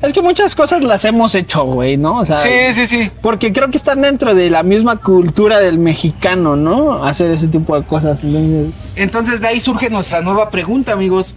[0.00, 2.18] Es que muchas cosas las hemos hecho, güey, ¿no?
[2.20, 3.10] O sea, Sí, sí, sí.
[3.20, 7.02] porque creo que están dentro de la misma cultura del mexicano, ¿no?
[7.04, 8.22] Hacer ese tipo de cosas.
[8.22, 11.34] Entonces, Entonces de ahí surge nuestra nueva pregunta, amigos.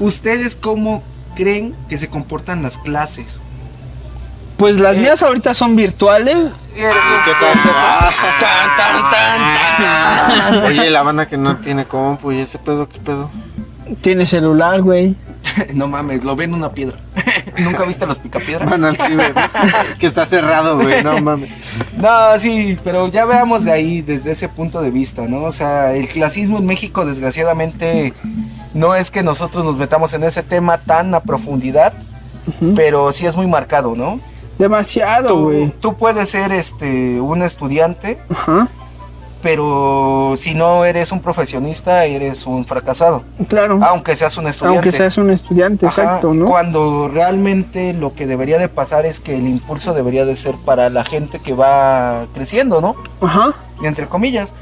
[0.00, 1.02] ¿Ustedes cómo
[1.34, 3.40] creen que se comportan las clases?
[4.58, 5.00] pues las Eh.
[5.02, 6.34] mías ahorita son virtuales.
[6.74, 7.58] ¿Qué tal?
[8.40, 10.64] Tan, tan, tan, tan.
[10.64, 13.30] Oye, la banda que no tiene compu y ese pedo, ¿qué pedo?
[14.00, 15.14] Tiene celular, güey.
[15.74, 16.96] No mames, lo ven una piedra.
[17.58, 18.66] ¿Nunca viste los picapiedra?
[18.66, 18.96] Mano al
[19.98, 21.50] que está cerrado, güey, no mames.
[21.96, 25.44] No, sí, pero ya veamos de ahí, desde ese punto de vista, ¿no?
[25.44, 28.12] O sea, el clasismo en México, desgraciadamente,
[28.74, 31.94] no es que nosotros nos metamos en ese tema tan a profundidad,
[32.76, 34.20] pero sí es muy marcado, ¿no?
[34.58, 35.72] Demasiado, güey.
[35.80, 38.68] tú puedes ser este un estudiante Ajá.
[39.42, 43.22] Pero si no eres un profesionista, eres un fracasado.
[43.48, 43.78] Claro.
[43.82, 44.78] Aunque seas un estudiante.
[44.78, 46.46] Aunque seas un estudiante, Ajá, exacto, ¿no?
[46.46, 50.90] Cuando realmente lo que debería de pasar es que el impulso debería de ser para
[50.90, 52.96] la gente que va creciendo, ¿no?
[53.20, 53.54] Ajá.
[53.80, 54.52] Y entre comillas.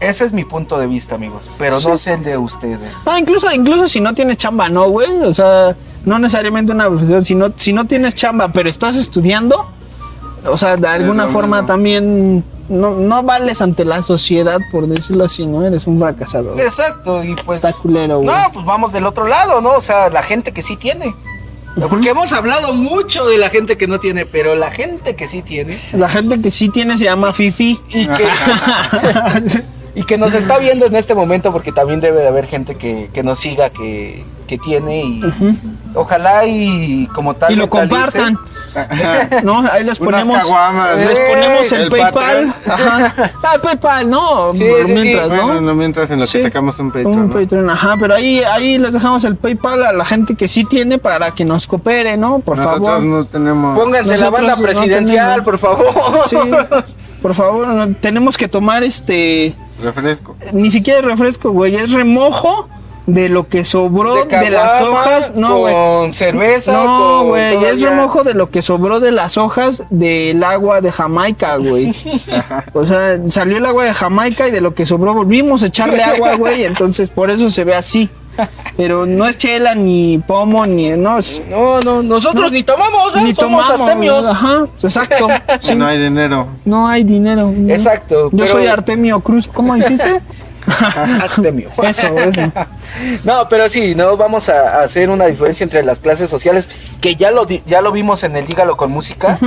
[0.00, 1.48] Ese es mi punto de vista, amigos.
[1.58, 2.92] Pero no sé el de ustedes.
[3.06, 5.22] Ah, incluso, incluso si no tienes chamba, ¿no, güey?
[5.22, 7.24] O sea, no necesariamente una profesión.
[7.24, 9.64] Si no, si no tienes chamba, pero estás estudiando,
[10.44, 11.66] o sea, de alguna forma mismo.
[11.68, 15.64] también no, no vales ante la sociedad, por decirlo así, ¿no?
[15.64, 16.58] Eres un fracasado.
[16.58, 17.56] Exacto, y pues.
[17.56, 18.28] Está culero, güey.
[18.28, 19.72] No, pues vamos del otro lado, ¿no?
[19.76, 21.14] O sea, la gente que sí tiene.
[21.88, 25.40] Porque hemos hablado mucho de la gente que no tiene, pero la gente que sí
[25.40, 27.80] tiene La gente que sí tiene se llama Fifi.
[27.88, 28.28] y que,
[29.94, 33.08] y que nos está viendo en este momento, porque también debe de haber gente que,
[33.14, 35.22] que nos siga, que, que tiene y
[35.94, 38.38] ojalá y como tal y lo compartan.
[39.42, 39.60] ¿No?
[39.70, 40.38] Ahí les ponemos.
[40.38, 41.24] caguamas, Les ¿no?
[41.28, 42.54] ponemos el, El PayPal.
[42.66, 43.32] Ajá.
[43.42, 44.52] Ah, el PayPal, ¿no?
[44.52, 44.92] Sí, sí.
[44.92, 45.46] mientras, ¿no?
[45.46, 47.12] Bueno, mientras en lo que sacamos un Patreon.
[47.18, 47.34] Un ¿no?
[47.34, 50.98] Patreon, ajá, pero ahí, ahí les dejamos el PayPal a la gente que sí tiene
[50.98, 52.38] para que nos coopere, ¿no?
[52.40, 53.02] Por Nosotros favor.
[53.02, 53.78] no tenemos.
[53.78, 55.92] Pónganse la banda presidencial, por favor.
[56.28, 56.36] Sí,
[57.20, 59.54] por favor, no- tenemos que tomar este.
[59.82, 60.36] Refresco.
[60.52, 62.68] Ni siquiera es refresco, güey, es remojo
[63.12, 65.32] de lo que sobró de, las hojas.
[65.36, 65.74] No, güey.
[65.74, 70.42] Con cerveza, No, güey, es todavía- remojo de lo que sobró de las hojas del
[70.42, 71.94] agua de Jamaica, güey.
[72.72, 76.02] O sea, salió el agua de Jamaica y de lo que sobró volvimos a echarle
[76.02, 78.08] agua, güey, entonces por eso se ve así.
[78.78, 80.88] Pero no es chela, ni pomo, ni...
[80.92, 83.20] No, es- No, no, nosotros ni tomamos, ¿no?
[83.22, 83.80] ni somos tomamos.
[83.88, 84.26] astemios.
[84.26, 85.28] Ajá, exacto.
[85.60, 85.74] sí.
[85.74, 86.48] No hay dinero.
[86.64, 87.52] No hay dinero.
[87.54, 87.70] no.
[87.70, 88.30] Exacto.
[88.32, 89.50] Yo pero- soy Artemio Cruz.
[89.52, 90.22] ¿Cómo dijiste?
[91.22, 91.70] Astemio.
[91.82, 92.52] Eso, eso.
[93.24, 96.68] No, pero sí, no vamos a, a hacer una diferencia entre las clases sociales,
[97.00, 99.38] que ya lo, ya lo vimos en el Dígalo con Música.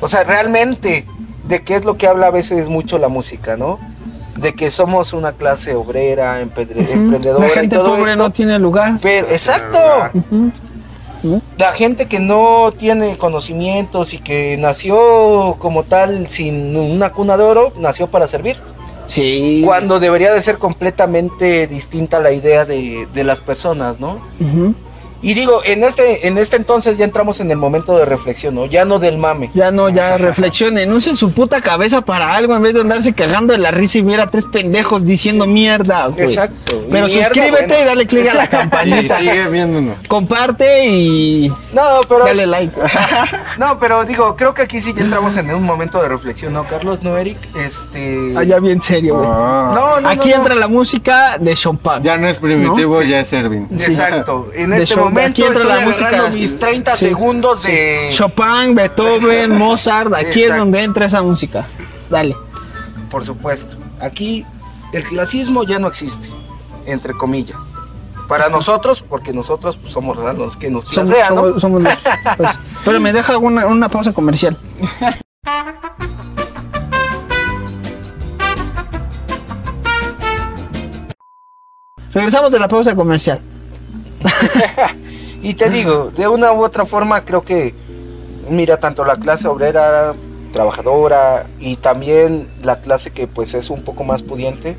[0.00, 1.06] O sea, realmente,
[1.48, 3.78] de qué es lo que habla a veces mucho la música, ¿no?
[4.36, 8.16] De que somos una clase obrera, emprendedora La y gente todo pobre esto.
[8.22, 8.98] no tiene lugar.
[9.00, 9.78] Pero, exacto.
[11.56, 17.42] La gente que no tiene conocimientos y que nació como tal sin una cuna de
[17.44, 18.58] oro, nació para servir.
[19.06, 19.62] Sí.
[19.64, 24.20] Cuando debería de ser completamente distinta la idea de, de las personas, ¿no?
[24.40, 24.74] Ujú.
[25.28, 28.66] Y digo, en este, en este entonces ya entramos en el momento de reflexión, ¿no?
[28.66, 29.50] Ya no del mame.
[29.54, 33.52] Ya no, ya reflexionen, usen su puta cabeza para algo en vez de andarse cagando
[33.52, 36.26] de la risa y ver a tres pendejos diciendo mierda, güey.
[36.26, 36.84] Exacto.
[36.90, 37.82] Pero Y mierda, suscríbete bueno.
[37.82, 39.16] y dale click a la Y campanita.
[39.18, 39.96] sigue viéndonos.
[40.06, 42.24] Comparte y No, pero.
[42.24, 42.74] dale es- like.
[43.58, 46.68] No, pero digo, creo que aquí sí ya entramos en un momento de reflexión, ¿no,
[46.68, 47.02] Carlos?
[47.02, 47.38] ¿No, Eric?
[47.56, 48.32] Este.
[48.36, 49.28] Allá bien serio, güey.
[49.30, 49.72] Ah.
[49.74, 50.42] No, no, Aquí no, no.
[50.42, 52.02] entra la música de Chopin.
[52.02, 53.66] Ya no es primitivo, ya es Ervin.
[53.72, 54.48] Exacto.
[54.54, 56.28] En De este show- momento aquí entra estoy la música.
[56.30, 57.70] mis 30 Sí, segundos sí.
[57.72, 58.08] de.
[58.12, 61.64] Chopin, Beethoven, Mozart, aquí es donde entra esa música.
[62.10, 62.36] Dale.
[63.10, 63.76] Por supuesto.
[64.00, 64.44] Aquí
[64.92, 66.28] el clasismo ya no existe,
[66.86, 67.58] entre comillas.
[68.28, 71.42] Para nosotros, porque nosotros pues, somos los que nos Somos, clasean, ¿no?
[71.42, 71.92] somos- somos los-
[72.36, 72.50] pues,
[72.84, 74.58] pero me deja una, una pausa comercial.
[82.12, 83.40] Regresamos de la pausa comercial.
[85.42, 87.74] Y te digo, de una u otra forma creo que,
[88.50, 90.14] mira, tanto la clase obrera,
[90.52, 94.76] trabajadora y también la clase que pues es un poco más pudiente,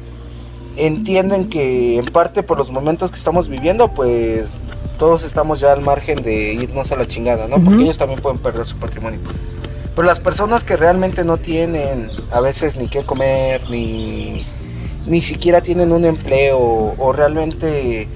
[0.75, 4.49] entienden que en parte por los momentos que estamos viviendo, pues
[4.97, 7.63] todos estamos ya al margen de irnos a la chingada, ¿no?
[7.63, 9.19] Porque ellos también pueden perder su patrimonio.
[9.95, 14.45] Pero las personas que realmente no tienen a veces ni qué comer, ni,
[15.05, 18.07] ni siquiera tienen un empleo o realmente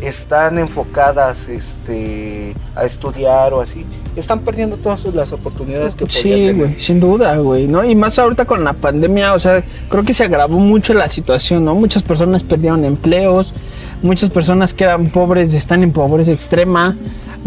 [0.00, 3.84] están enfocadas este, a estudiar o así,
[4.16, 6.54] están perdiendo todas las oportunidades que podían Sí, tener.
[6.56, 7.84] güey, sin duda, güey, ¿no?
[7.84, 11.64] Y más ahorita con la pandemia, o sea, creo que se agravó mucho la situación,
[11.64, 11.74] ¿no?
[11.74, 13.54] Muchas personas perdieron empleos,
[14.02, 16.96] muchas personas que eran pobres están en pobreza extrema,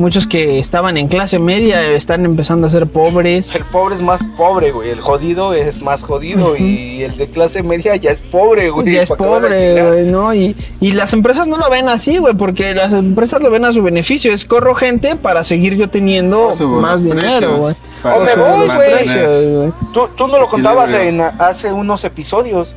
[0.02, 3.54] muchos que estaban en clase media están empezando a ser pobres.
[3.56, 4.90] El pobre es más pobre, güey.
[4.90, 6.58] El jodido es más jodido.
[6.58, 8.92] Y el de clase media ya es pobre, güey.
[8.92, 10.34] Ya es pobre, güey, ¿no?
[10.34, 13.72] Y, y las empresas no lo ven así, güey, porque las empresas lo ven a
[13.72, 14.34] su beneficio.
[14.34, 17.76] Es corro gente para seguir yo teniendo más dinero, güey.
[18.04, 19.74] O me voy, güey.
[19.94, 22.74] Tú, tú no lo contabas en, hace unos episodios.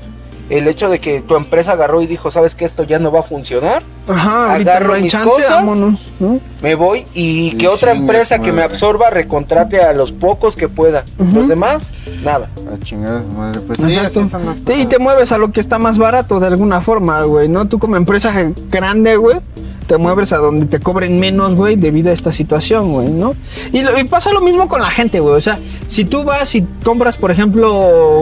[0.50, 3.20] El hecho de que tu empresa agarró y dijo, ¿sabes que esto ya no va
[3.20, 3.82] a funcionar?
[4.06, 5.50] Ajá, Agarro mis chance, cosas.
[5.50, 6.38] vámonos, ¿no?
[6.62, 10.68] Me voy y Y que otra empresa que me absorba recontrate a los pocos que
[10.68, 11.04] pueda.
[11.32, 11.84] Los demás,
[12.24, 12.50] nada.
[12.58, 13.60] A madre.
[13.66, 14.20] Pues sí, Exacto.
[14.20, 16.82] así son las Sí, y te mueves a lo que está más barato de alguna
[16.82, 17.66] forma, güey, ¿no?
[17.66, 18.32] Tú como empresa
[18.70, 19.38] grande, güey,
[19.86, 23.34] te mueves a donde te cobren menos, güey, debido a esta situación, güey, ¿no?
[23.72, 25.34] Y, lo- y pasa lo mismo con la gente, güey.
[25.36, 27.72] O sea, si tú vas y compras, por ejemplo,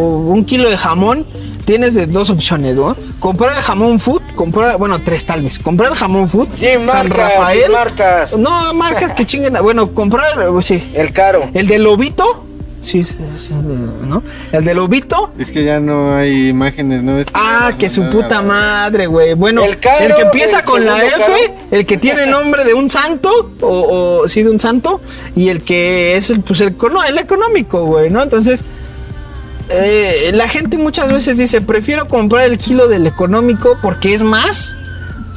[0.07, 1.27] un kilo de jamón,
[1.65, 2.97] tienes de dos opciones, ¿no?
[3.21, 5.59] Comprar el jamón food, comprar, bueno, tres tal vez.
[5.59, 7.63] Comprar el jamón food, Sin San marcas, Rafael.
[7.65, 8.39] sin marcas.
[8.39, 9.55] No, marcas que chinguen.
[9.63, 10.83] Bueno, comprar, eh, sí.
[10.95, 11.49] El caro.
[11.55, 12.45] El de Lobito,
[12.83, 14.23] sí, sí, sí, ¿no?
[14.51, 15.31] El de Lobito.
[15.39, 17.19] Es que ya no hay imágenes, ¿no?
[17.21, 19.35] Es que Ah, que su puta madre, güey.
[19.35, 21.35] Bueno, El caro, el que empieza el con la F, caro.
[21.71, 25.01] el que tiene nombre de un santo, o, o sí, de un santo,
[25.37, 28.21] y el que es el, pues el, econo- el económico, güey, ¿no?
[28.23, 28.65] Entonces,
[29.73, 34.77] eh, la gente muchas veces dice, prefiero comprar el kilo del económico porque es más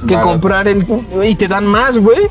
[0.07, 0.29] que Barato.
[0.31, 0.85] comprar el...
[1.23, 2.27] Y te dan más, güey.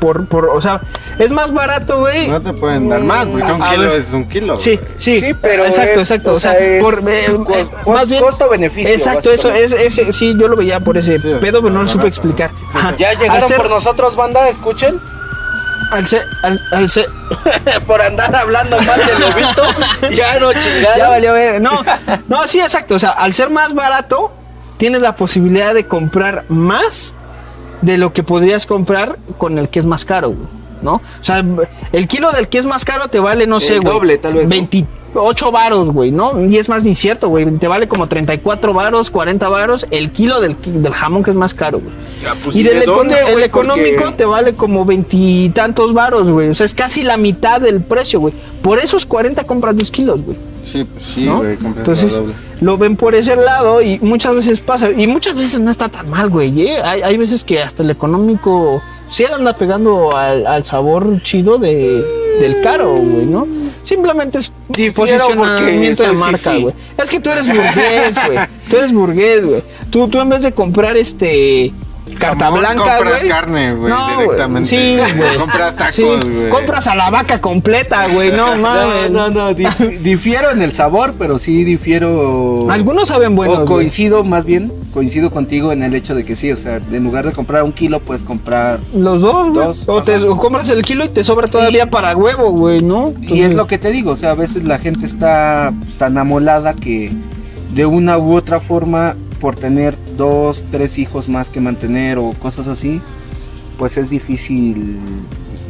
[0.00, 0.82] Por, por, o sea,
[1.18, 2.28] es más barato, güey.
[2.28, 4.00] No te pueden dar más, porque un kilo ver.
[4.00, 4.56] es un kilo.
[4.58, 6.32] Sí, sí, Sí, pero exacto, es- exacto.
[6.32, 7.24] o O sea, es por eh,
[7.54, 11.18] eh, co- más bien costo-beneficio, Exacto, eso es, ese, sí, yo lo veía por ese
[11.18, 12.50] Sí, pedo, pero no lo supe explicar.
[12.98, 15.00] Ya llegaron ser- por nosotros, banda, escuchen.
[15.90, 17.06] Al ser, al, al ser-
[17.86, 19.62] por andar hablando mal del lobito.
[20.16, 20.98] ya no chingaron.
[20.98, 21.60] ya valió ver.
[21.60, 21.82] No,
[22.28, 22.94] no, sí, exacto.
[22.94, 24.32] O sea, al ser más barato,
[24.76, 27.14] tienes la posibilidad de comprar más
[27.82, 30.48] de lo que podrías comprar con el que es más caro, güey,
[30.82, 30.94] ¿no?
[30.94, 31.44] O sea,
[31.92, 33.92] el kilo del que es más caro te vale, no sé, güey.
[33.92, 34.48] doble, tal vez, ¿no?
[34.50, 36.44] 28 varos, güey, ¿no?
[36.44, 37.46] Y es más ni cierto, güey.
[37.58, 41.54] Te vale como 34 varos, 40 varos el kilo del, del jamón que es más
[41.54, 41.94] caro, güey.
[42.42, 46.30] pues, y ¿y del de econo- dónde, el económico Porque- te vale como veintitantos varos,
[46.30, 46.48] güey.
[46.48, 48.34] O sea, es casi la mitad del precio, güey.
[48.62, 50.36] Por esos 40 compras 2 kilos, güey.
[50.62, 52.32] Sí, pues sí, güey, Entonces, doble.
[52.62, 54.90] lo ven por ese lado y muchas veces pasa.
[54.90, 56.62] Y muchas veces no está tan mal, güey.
[56.68, 56.80] ¿eh?
[56.82, 58.80] Hay, hay veces que hasta el económico
[59.14, 62.02] sí le anda pegando al, al sabor chido de,
[62.40, 63.46] del caro, güey, ¿no?
[63.82, 66.74] Simplemente es Difiero posicionamiento de marca, güey.
[66.96, 68.38] Es que tú eres burgués, güey.
[68.70, 69.62] Tú eres burgués, güey.
[69.90, 71.72] Tú, tú en vez de comprar este
[72.18, 74.68] carta Jamón, blanca, compras carne, güey, No, directamente.
[74.68, 75.36] Sí, güey.
[75.36, 76.50] Compras tacos, Sí, güey.
[76.50, 78.32] Compras a la vaca completa, güey.
[78.32, 79.10] No mames.
[79.10, 82.66] No, no, no, dif- difiero en el sabor, pero sí difiero.
[82.70, 83.52] Algunos saben bueno.
[83.52, 87.02] o coincido más bien, coincido contigo en el hecho de que sí, o sea, en
[87.02, 88.78] lugar de comprar un kilo, puedes comprar.
[88.94, 89.66] Los dos, güey.
[89.66, 93.12] Dos, O te o compras el kilo y te sobra todavía para huevo, güey, ¿no?
[93.20, 96.16] Y es lo que te digo, o sea, a veces la gente está pues, tan
[96.16, 97.10] amolada que
[97.74, 102.68] de una u otra forma, por tener dos, tres hijos más que mantener o cosas
[102.68, 103.02] así,
[103.78, 104.98] pues es difícil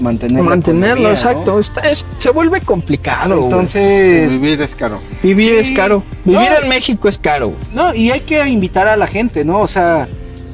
[0.00, 1.14] mantener mantenerlo, economía, ¿no?
[1.14, 1.58] exacto.
[1.60, 3.44] Está- es- se vuelve complicado.
[3.44, 5.00] Entonces, Vivir es caro.
[5.22, 6.02] vivir es caro.
[6.24, 6.62] Vivir No.
[6.62, 7.52] en México es caro.
[7.72, 9.60] No, y hay que invitar a la gente, ¿no?
[9.60, 10.08] O sea,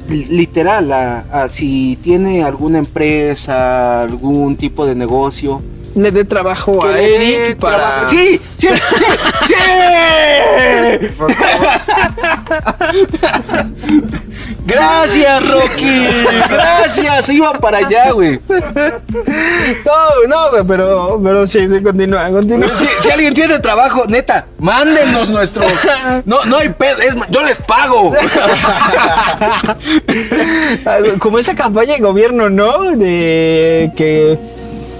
[0.07, 5.61] li- literal, a, a si tiene alguna empresa, algún tipo de negocio.
[5.95, 7.77] Le dé trabajo que a Eric para.
[7.79, 8.09] trabajo.
[8.09, 8.39] ¡Sí!
[8.57, 8.67] ¡Sí!
[9.47, 9.53] ¡Sí!
[10.99, 11.07] ¡Sí!
[11.17, 11.67] Por favor.
[14.65, 16.07] ¡Gracias, Rocky!
[16.49, 17.29] ¡Gracias!
[17.29, 18.39] Iba para allá, güey.
[19.85, 22.69] No, no, güey, pero, pero sí, sí, continúa, continúa.
[22.75, 25.63] Si, si alguien tiene trabajo, neta, mándenos nuestro.
[26.25, 28.11] No, no hay pedo, es yo les pago.
[31.19, 32.91] Como esa campaña de gobierno, ¿no?
[32.91, 34.37] De que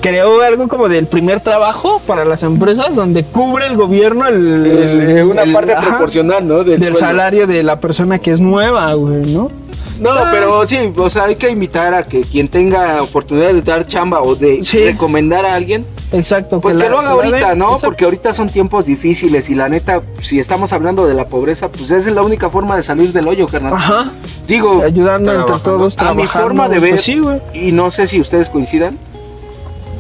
[0.02, 5.18] creó algo como del primer trabajo para las empresas donde cubre el gobierno el, El-
[5.18, 6.64] eh, una parte ajá, proporcional, ¿no?
[6.64, 9.52] del, salario de la persona que es nueva, güey, ¿no?
[10.00, 13.86] No, pero sí, o sea, hay que invitar a que quien tenga oportunidad de dar
[13.86, 14.84] chamba o de Sí.
[14.84, 16.60] recomendar a alguien, Exacto.
[16.60, 17.66] pues que, la- lo haga ahorita, ¿no?
[17.66, 17.86] exacto.
[17.88, 21.84] Porque ahorita son tiempos difíciles y la neta, si estamos hablando de la pobreza, pues
[21.84, 23.74] esa es la única forma de salir del hoyo, carnal.
[23.76, 24.12] Ajá.
[24.48, 25.96] Digo, Ayudando entre todos.
[26.00, 27.22] a mi forma de ver, pues sí,
[27.54, 28.98] y no sé si ustedes coincidan,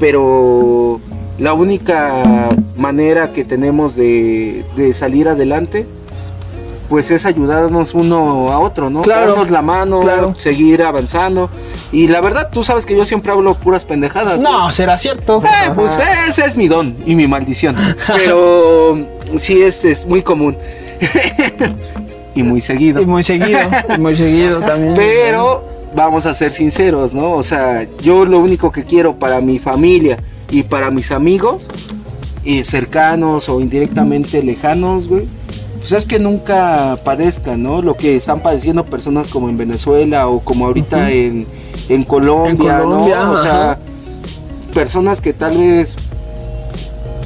[0.01, 0.99] pero
[1.37, 5.85] la única manera que tenemos de, de salir adelante,
[6.89, 9.03] pues es ayudarnos uno a otro, ¿no?
[9.03, 10.33] Claro, Darnos la mano, claro.
[10.37, 11.49] seguir avanzando.
[11.91, 14.39] Y la verdad, tú sabes que yo siempre hablo puras pendejadas.
[14.39, 15.41] No, será cierto.
[15.45, 15.97] Eh, pues
[16.27, 17.75] ese es mi don y mi maldición.
[18.07, 18.97] Pero
[19.37, 20.57] sí es, es muy común.
[22.35, 23.01] y muy seguido.
[23.01, 23.59] Y muy seguido,
[23.95, 24.95] y muy seguido también.
[24.95, 27.33] Pero vamos a ser sinceros, ¿no?
[27.33, 30.17] O sea, yo lo único que quiero para mi familia
[30.49, 31.67] y para mis amigos,
[32.43, 35.27] y cercanos o indirectamente lejanos, güey,
[35.79, 37.81] pues es que nunca padezcan, ¿no?
[37.81, 41.45] Lo que están padeciendo personas como en Venezuela o como ahorita en,
[41.89, 43.31] en Colombia, En Colombia, ¿no?
[43.31, 43.79] O sea, ajá.
[44.73, 45.95] personas que tal vez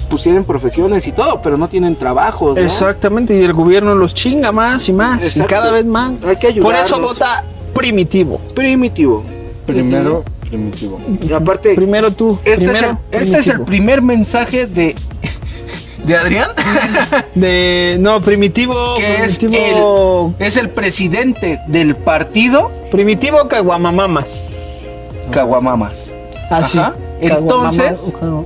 [0.10, 2.62] pues tienen profesiones y todo, pero no tienen trabajos, ¿no?
[2.62, 6.14] Exactamente, y el gobierno los chinga más y más, y cada vez más.
[6.24, 7.02] Hay que Por eso ayudarlos.
[7.02, 7.44] vota
[7.76, 8.40] primitivo.
[8.56, 9.24] Primitivo.
[9.68, 11.00] Primero, primitivo.
[11.22, 12.40] Y aparte, Primero tú.
[12.46, 13.66] Este, primero, es, el, este es el primitivo.
[13.66, 14.96] primer mensaje de.
[16.06, 16.50] ¿De Adrián?
[17.36, 18.94] De, no, primitivo.
[18.96, 22.72] que es el, es el presidente del partido.
[22.92, 24.46] Primitivo Caguamamamas.
[25.32, 26.12] caguamamas.
[26.52, 26.78] Ah, sí.
[26.78, 26.94] Ajá.
[27.22, 28.46] Entonces, Caguamama,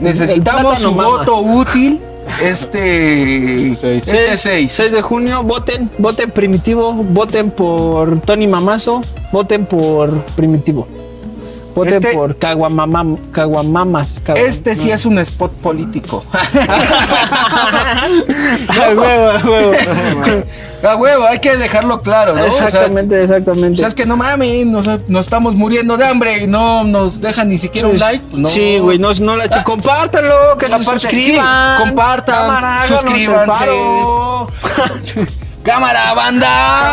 [0.00, 2.00] necesitamos su voto útil
[2.42, 4.72] este este 6.
[4.72, 9.02] 6 de junio, voten, voten primitivo, voten por Tony Mamazo,
[9.32, 10.86] voten por primitivo.
[11.74, 14.22] Voten Este- por Caguamama, Caguamamas.
[14.24, 16.24] Caguam- Este sí es un spot político.
[18.68, 19.72] A huevo, a huevo.
[20.82, 22.44] A huevo, hay que dejarlo claro, ¿no?
[22.44, 23.74] O sea, Exactamente, exactamente.
[23.74, 27.20] O sea, es que no mames, nos, nos estamos muriendo de hambre y no nos
[27.20, 28.24] dejan ni siquiera un like.
[28.30, 28.48] pues no.
[28.48, 31.78] Sí, güey, no, no la compártanlo, que se suscriban.
[31.78, 33.64] sí, compartan, Cámara, suscríbanse.
[35.66, 36.46] ¡Cámara, banda!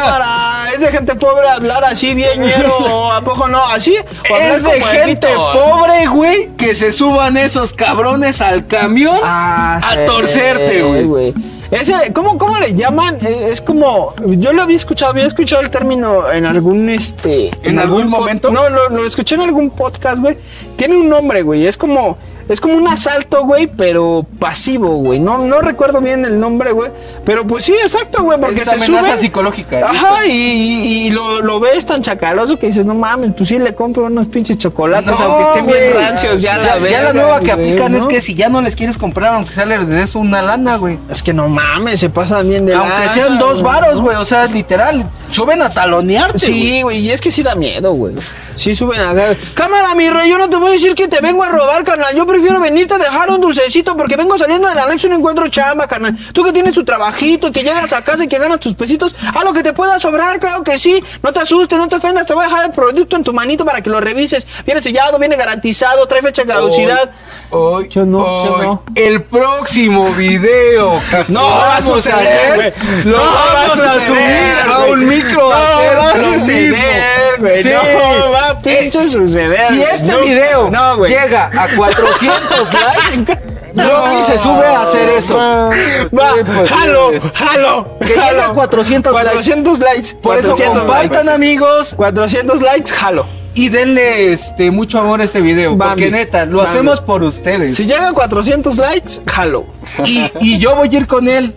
[0.03, 3.63] Cámara, es de gente pobre hablar así bien ñero, ¿a poco no?
[3.67, 3.95] ¿Así?
[4.29, 5.53] ¿O hablar Es de gente Víctor?
[5.53, 11.33] pobre, güey, que se suban esos cabrones al camión Ah, a sí, torcerte, güey.
[11.69, 13.17] Ese, ¿cómo, ¿cómo le llaman?
[13.25, 17.49] Eh, Es como, yo lo había escuchado, había escuchado el término en algún, este...
[17.63, 18.51] ¿En algún momento?
[18.51, 20.37] No, lo, lo escuché en algún podcast, güey.
[20.75, 22.17] Tiene un nombre, güey, es como,
[22.49, 25.19] es como un asalto, güey, pero pasivo, güey.
[25.19, 26.89] No, no recuerdo bien el nombre, güey.
[27.23, 29.87] Pero pues sí, exacto, güey, porque Es se amenaza suben- psicológica.
[29.87, 33.59] Ajá, y, y- y lo, lo ves tan chacaloso que dices, no mames, pues sí
[33.59, 37.39] le compro unos pinches chocolates, No, aunque estén bien rancios, ya, la ya la nueva
[37.39, 40.41] que aplican es que si ya no les quieres comprar, aunque sea le des una
[40.41, 40.97] lana, güey.
[41.09, 44.17] Es que no mames, se pasan bien de Aunque sean dos varos, güey.
[44.17, 46.39] O sea, literal, suben a talonearte.
[46.39, 48.15] Sí, güey, y es que sí da miedo, güey.
[48.55, 49.13] Sí suben a...
[49.53, 52.15] Cámara, mi rey, yo no te voy a decir que te vengo a robar, carnal.
[52.15, 55.47] Yo prefiero venirte a dejar un dulcecito porque vengo saliendo del anexo y no encuentro
[55.47, 56.15] chamba, carnal.
[56.33, 59.15] Tú que tienes tu trabajito y que llegas a casa y que ganas tus pesitos,
[59.33, 61.03] a lo que te pueda sobrar, claro que sí.
[61.21, 63.65] No te asustes, no te ofendas, te voy a dejar el producto en tu manito
[63.65, 64.45] para que lo revises.
[64.65, 67.11] Viene sellado, viene garantizado, trae fecha de caducidad.
[67.49, 68.83] Hoy, Yo no, yo hoy, no.
[68.95, 70.99] El próximo video.
[71.09, 73.03] que No va a vamos suceder, hacer, güey.
[73.05, 75.49] Lo No va a subir a un micro.
[75.49, 77.63] No va a suceder, güey.
[77.63, 77.69] Sí.
[77.69, 79.67] No va a pinche Eh, suceder.
[79.69, 83.37] Si este No, video no, llega a 400 likes,
[83.75, 85.35] Rocky se sube a hacer eso.
[85.35, 87.97] Va, Pues, jalo, eh, jalo.
[87.99, 88.53] Que llegue a jalo.
[88.53, 89.29] 400 likes.
[89.31, 90.15] 400 likes.
[90.21, 91.31] Por eso 400 compartan, likes.
[91.35, 93.25] amigos, 400 likes, jalo.
[93.55, 95.75] y denle este mucho amor a este video.
[95.75, 96.03] Bambi.
[96.03, 96.69] Porque neta, lo Bambi.
[96.71, 97.75] hacemos por ustedes.
[97.75, 99.65] Si llega a 400 likes, jalo.
[100.05, 101.53] Y, y yo voy a ir con él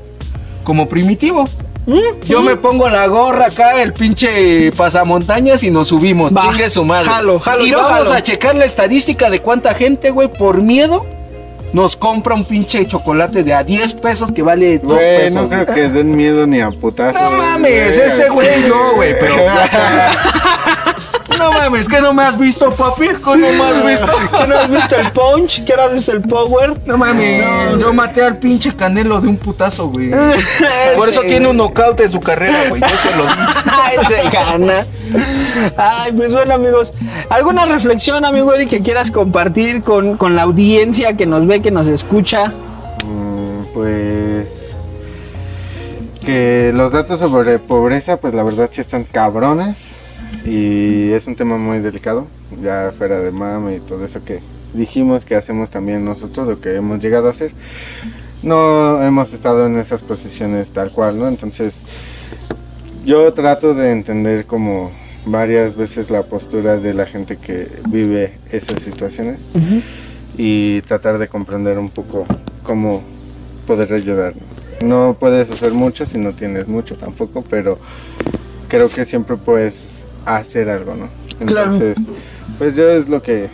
[0.65, 1.49] como primitivo.
[2.25, 6.35] Yo me pongo la gorra acá, el pinche pasamontañas y nos subimos.
[6.37, 6.43] Va.
[6.49, 7.09] Chingue su madre.
[7.09, 8.13] Jalo, jalo, y yo vamos jalo.
[8.15, 11.07] a checar la estadística de cuánta gente, güey, por miedo,
[11.73, 15.35] nos compra un pinche chocolate de a 10 pesos que vale 2 Güey, pesos.
[15.43, 17.21] no creo que den miedo ni a putazos.
[17.23, 19.35] No mames, ese güey no, güey, pero.
[21.37, 24.07] no mames, que no me has visto, papi, que no me has visto.
[24.39, 25.65] ¿Que no has visto el punch?
[25.65, 26.81] ¿Que no has visto el power?
[26.87, 27.45] No mames,
[27.79, 30.11] yo maté al pinche Canelo de un putazo, güey.
[30.97, 31.29] Por eso Sí.
[31.29, 32.81] tiene un knockout en su carrera, güey.
[32.81, 33.31] Yo se lo di.
[33.67, 34.87] Ay, se gana.
[35.77, 36.93] Ay, pues bueno, amigos.
[37.31, 41.71] ¿Alguna reflexión, amigo Eric, que quieras compartir con, con la audiencia que nos ve, que
[41.71, 42.53] nos escucha?
[43.05, 44.75] Mm, Pues
[46.25, 50.06] que los datos sobre pobreza, pues la verdad sí están cabrones
[50.45, 52.27] y es un tema muy delicado,
[52.63, 54.41] ya fuera de mame y todo eso que
[54.75, 57.53] dijimos que hacemos también nosotros o que hemos llegado a hacer.
[58.43, 61.27] No hemos estado en esas posiciones tal cual, ¿no?
[61.27, 61.83] Entonces
[63.05, 64.93] yo trato de entender como
[65.25, 69.49] varias veces la postura de la gente que vive esas situaciones
[70.37, 72.27] y tratar de comprender un poco
[72.63, 73.03] cómo
[73.67, 74.35] poder ayudar.
[74.85, 77.79] No puedes hacer mucho si no tienes mucho tampoco, pero
[78.69, 79.96] creo que siempre puedes
[80.27, 81.09] hacer algo, ¿no?
[81.47, 81.73] Claro.
[81.73, 81.99] Entonces,
[82.59, 83.49] pues yo es lo que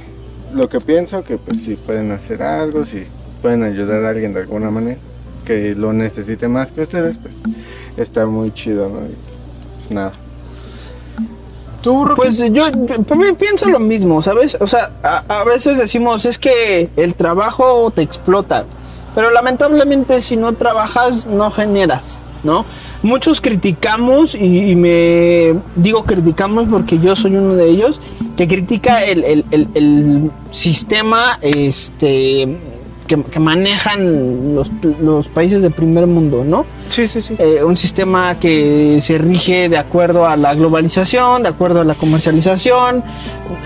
[0.53, 3.05] lo que pienso que pues si pueden hacer algo, si
[3.41, 4.99] pueden ayudar a alguien de alguna manera
[5.45, 7.35] que lo necesite más que ustedes, pues
[7.97, 9.01] está muy chido, ¿no?
[9.01, 9.16] Y,
[9.79, 10.12] pues nada.
[12.14, 14.57] Pues yo, yo también pienso lo mismo, ¿sabes?
[14.61, 18.64] O sea, a, a veces decimos, es que el trabajo te explota,
[19.16, 22.64] pero lamentablemente si no trabajas no generas, ¿no?
[23.03, 28.01] Muchos criticamos y, y me digo criticamos porque yo soy uno de ellos
[28.36, 32.57] que critica el, el- el- el sistema este
[33.07, 36.64] que, que manejan los, los países de primer mundo, ¿no?
[36.88, 37.34] Sí, sí, sí.
[37.38, 41.94] eh, un sistema que se rige de acuerdo a la globalización, de acuerdo a la
[41.94, 43.03] comercialización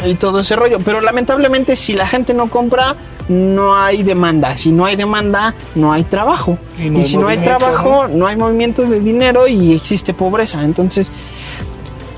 [0.05, 0.79] y todo ese rollo.
[0.85, 2.97] Pero lamentablemente si la gente no compra,
[3.29, 4.57] no hay demanda.
[4.57, 6.59] Si no hay demanda, no hay trabajo.
[6.79, 8.27] Y no si no hay trabajo, ¿no?
[8.27, 10.63] hay movimiento de dinero y existe pobreza.
[10.63, 11.13] Entonces...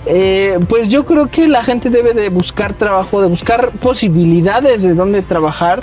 [0.06, 4.94] eh, pues yo creo que la gente debe de buscar trabajo, de buscar posibilidades de
[4.94, 5.80] dónde trabajar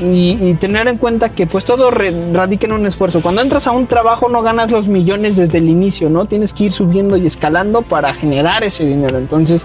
[0.00, 3.22] y, y tener en cuenta que pues todo re- radica en un esfuerzo.
[3.22, 6.26] Cuando entras a un trabajo no ganas los millones desde el inicio, ¿no?
[6.26, 9.18] Tienes que ir subiendo y escalando para generar ese dinero.
[9.18, 9.64] Entonces,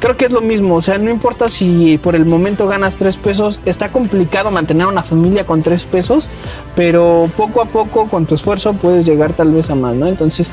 [0.00, 0.74] creo que es lo mismo.
[0.76, 5.02] O sea, no importa si por el momento ganas tres pesos, está complicado mantener una
[5.02, 6.28] familia con tres pesos,
[6.74, 10.06] pero poco a poco con tu esfuerzo puedes llegar tal vez a más, ¿no?
[10.06, 10.50] Entonces,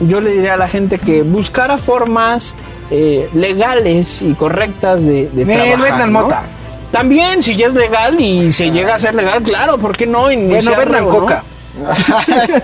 [0.00, 2.54] yo le diría a la gente que buscara formas
[2.90, 6.54] eh, legales y correctas de, de Me trabajar, ¿no?
[6.94, 10.22] También, si ya es legal y se llega a ser legal, claro, ¿por qué no?
[10.22, 11.10] Bueno, Iniciarlo, vendan ¿no?
[11.10, 11.42] coca.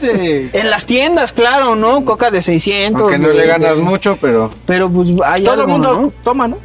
[0.00, 0.50] Sí.
[0.52, 2.04] En las tiendas, claro, ¿no?
[2.04, 3.02] Coca de 600.
[3.02, 6.46] Aunque no de- le ganas de- mucho, pero Pero pues hay Todo el mundo toma.
[6.46, 6.58] ¿no?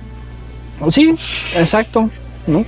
[0.91, 1.15] Sí,
[1.55, 2.07] exacto,
[2.45, 2.63] ¿no?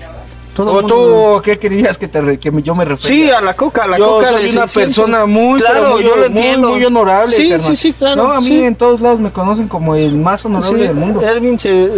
[0.57, 3.25] Todo ¿O mundo- tú qué querías que, te que yo me refería?
[3.27, 4.73] Sí, a la coca, a la yo coca soy de una 600.
[4.73, 6.69] persona muy, claro, pero muy, yo lo muy, entiendo.
[6.69, 7.31] muy honorable.
[7.31, 7.61] Sí, carnal.
[7.69, 8.23] sí, sí, claro.
[8.23, 8.63] No, a mí sí.
[8.63, 11.21] en todos lados me conocen como el más honorable Sí, del mundo.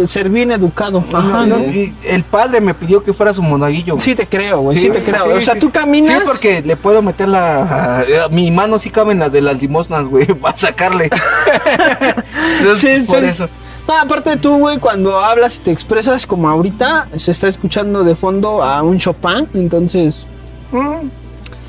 [0.06, 1.02] Servín educado.
[1.12, 3.94] Ajá, No, el padre me pidió que fuera su monaguillo.
[3.94, 4.04] güey.
[4.04, 5.34] Sí te creo, güey, sí, te creo.
[5.34, 6.20] o sea, tú caminas.
[6.20, 8.04] Sí, porque le puedo meter la.
[8.30, 11.08] Mi mano sí cabe en la de las limosnas, güey, para sacarle.
[12.60, 13.48] Entonces, Sí, por eso.
[13.88, 18.14] No, aparte tú, güey, cuando hablas y te expresas como ahorita, se está escuchando de
[18.14, 20.26] fondo a un Chopin, entonces,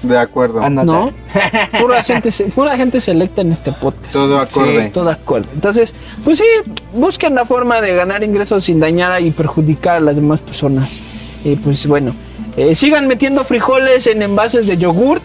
[0.03, 0.67] de acuerdo.
[0.69, 1.13] ¿no?
[1.79, 4.13] Pura gente, pura gente selecta en este podcast.
[4.13, 4.85] Todo acorde.
[4.85, 5.47] Sí, todo acuerdo.
[5.53, 5.93] Entonces,
[6.23, 10.39] pues sí, busquen la forma de ganar ingresos sin dañar y perjudicar a las demás
[10.39, 10.99] personas.
[11.43, 12.15] Y pues bueno,
[12.57, 15.21] eh, sigan metiendo frijoles en envases de yogurt.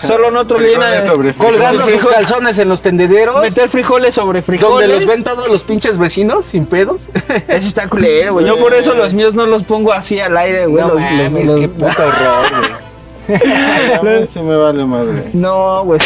[0.00, 3.40] Solo no te olviden Frijoles a- sobre Colgando sus calzones en los tendederos.
[3.40, 4.88] meter frijoles sobre frijoles.
[4.88, 7.02] Donde los ven todos los pinches vecinos sin pedos.
[7.48, 8.46] Eso está culero, güey.
[8.46, 10.84] Yo por eso los míos no los pongo así al aire, güey.
[10.84, 12.82] No Los- mames, los- qué puto horror, güey.
[14.44, 15.30] Me vale madre.
[15.32, 16.00] No, güey.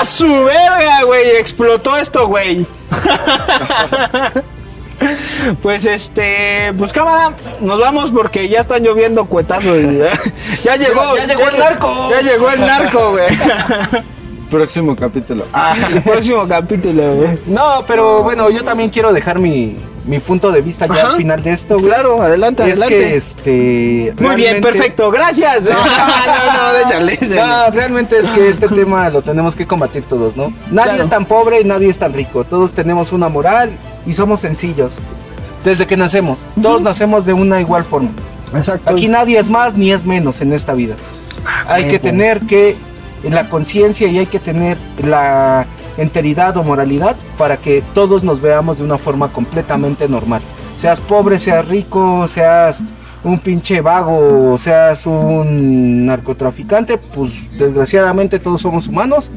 [0.00, 1.36] ¡A su verga, güey!
[1.38, 2.66] Explotó esto, güey.
[5.62, 9.76] Pues este, pues cámara, nos vamos porque ya están lloviendo cuetazos.
[10.64, 12.10] Ya llegó, Ya llegó el narco.
[12.10, 13.26] Ya llegó el narco, güey.
[14.50, 15.44] Próximo capítulo.
[15.92, 17.38] El próximo capítulo, güey.
[17.46, 21.42] No, pero bueno, yo también quiero dejar mi, mi punto de vista ya al final
[21.42, 21.86] de esto, güey.
[21.86, 22.94] Claro, adelante, es adelante.
[22.96, 24.14] que este.
[24.20, 25.64] Muy bien, perfecto, gracias.
[25.64, 25.82] No, no,
[26.72, 27.40] no, déjale, déjale.
[27.40, 30.52] No, realmente es que este tema lo tenemos que combatir todos, ¿no?
[30.70, 31.02] Nadie Claro.
[31.02, 32.44] es tan pobre y nadie es tan rico.
[32.44, 33.72] Todos tenemos una moral
[34.06, 35.00] y somos sencillos.
[35.64, 38.10] Desde que nacemos, todos nacemos de una igual forma.
[38.54, 38.90] Exacto.
[38.90, 40.96] Aquí nadie es más ni es menos en esta vida.
[41.66, 42.76] Hay que tener que
[43.22, 48.78] la conciencia y hay que tener la enteridad o moralidad para que todos nos veamos
[48.78, 50.42] de una forma completamente normal.
[50.76, 52.82] Seas pobre, seas rico, seas
[53.22, 59.30] un pinche vago, seas un narcotraficante, pues desgraciadamente todos somos humanos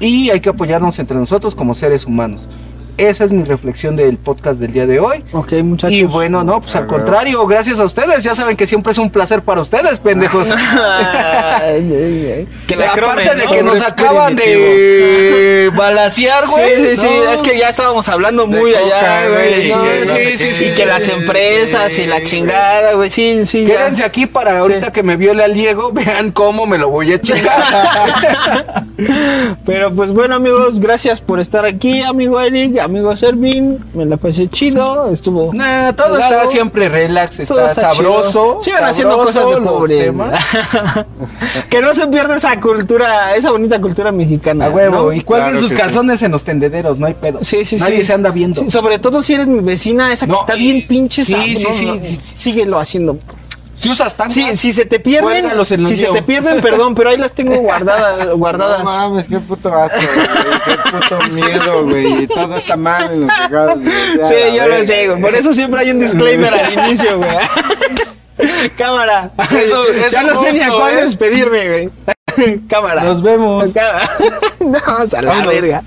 [0.00, 2.48] y hay que apoyarnos entre nosotros como seres humanos.
[2.98, 5.22] Esa es mi reflexión del podcast del día de hoy.
[5.32, 5.94] Ok, muchachos.
[5.94, 8.24] Y bueno, no, pues al contrario, gracias a ustedes.
[8.24, 10.48] Ya saben que siempre es un placer para ustedes, pendejos.
[12.66, 13.50] Que la Aparte cromen, de ¿no?
[13.50, 16.96] que nos acaban de balasear, Sí, güey.
[16.96, 17.30] sí, sí, ¿no?
[17.32, 19.48] es que ya estábamos hablando muy De allá, coca, güey.
[19.48, 22.22] güey, No, y no sí, sé sí, sí, sí, que las sí, empresas y la
[22.22, 23.64] chingada, güey, sí, sí.
[23.66, 23.76] ya.
[23.76, 24.92] Quédense aquí para ahorita Sí.
[24.92, 28.84] que me viole al Diego, vean cómo me lo voy a chingar.
[29.64, 33.84] Pero pues bueno, amigos, gracias por estar aquí, amigo Eric, amigo Servin.
[33.94, 35.52] Me la pasé chido, estuvo.
[35.52, 38.58] Nah, todo está siempre relax, todo está, sabroso.
[38.60, 40.12] Sigan haciendo cosas de pobre.
[41.70, 44.66] que no se pierda esa cultura, esa bonita cultura mexicana.
[44.66, 45.12] A huevo, ¿no?
[45.12, 45.76] y cuelguen Claro sus sí.
[45.76, 47.40] calzones en los tendederos, no hay pedo.
[47.42, 48.04] Sí, sí, Nadie sí.
[48.04, 48.60] se anda viendo.
[48.60, 51.64] Sí, sobre todo si eres mi vecina, esa que No, está bien pinche sí, sí,
[51.64, 52.18] no, sí, no, sí.
[52.34, 53.18] Síguelo haciendo.
[53.76, 55.50] Si usas tangas, Sí, si se te pierden,
[55.86, 58.78] si se te pierden, perdón, pero ahí las tengo guardadas, guardadas.
[58.80, 60.58] No mames, qué puto asco, güey.
[60.64, 62.26] Qué puto miedo, güey.
[62.26, 63.78] Todo está mal en los regalos.
[63.84, 65.20] Sí, yo lo sé, güey.
[65.20, 67.30] Por eso siempre hay un disclaimer al inicio, güey.
[68.76, 69.30] Cámara.
[69.50, 71.02] Eso- eso ya no sé ni a cuándo ¿eh?
[71.02, 71.90] despedirme, güey.
[72.68, 73.04] Cámara.
[73.04, 73.70] Nos vemos.
[73.72, 74.10] Cámara.
[74.60, 74.78] No,
[75.18, 75.82] a la verga.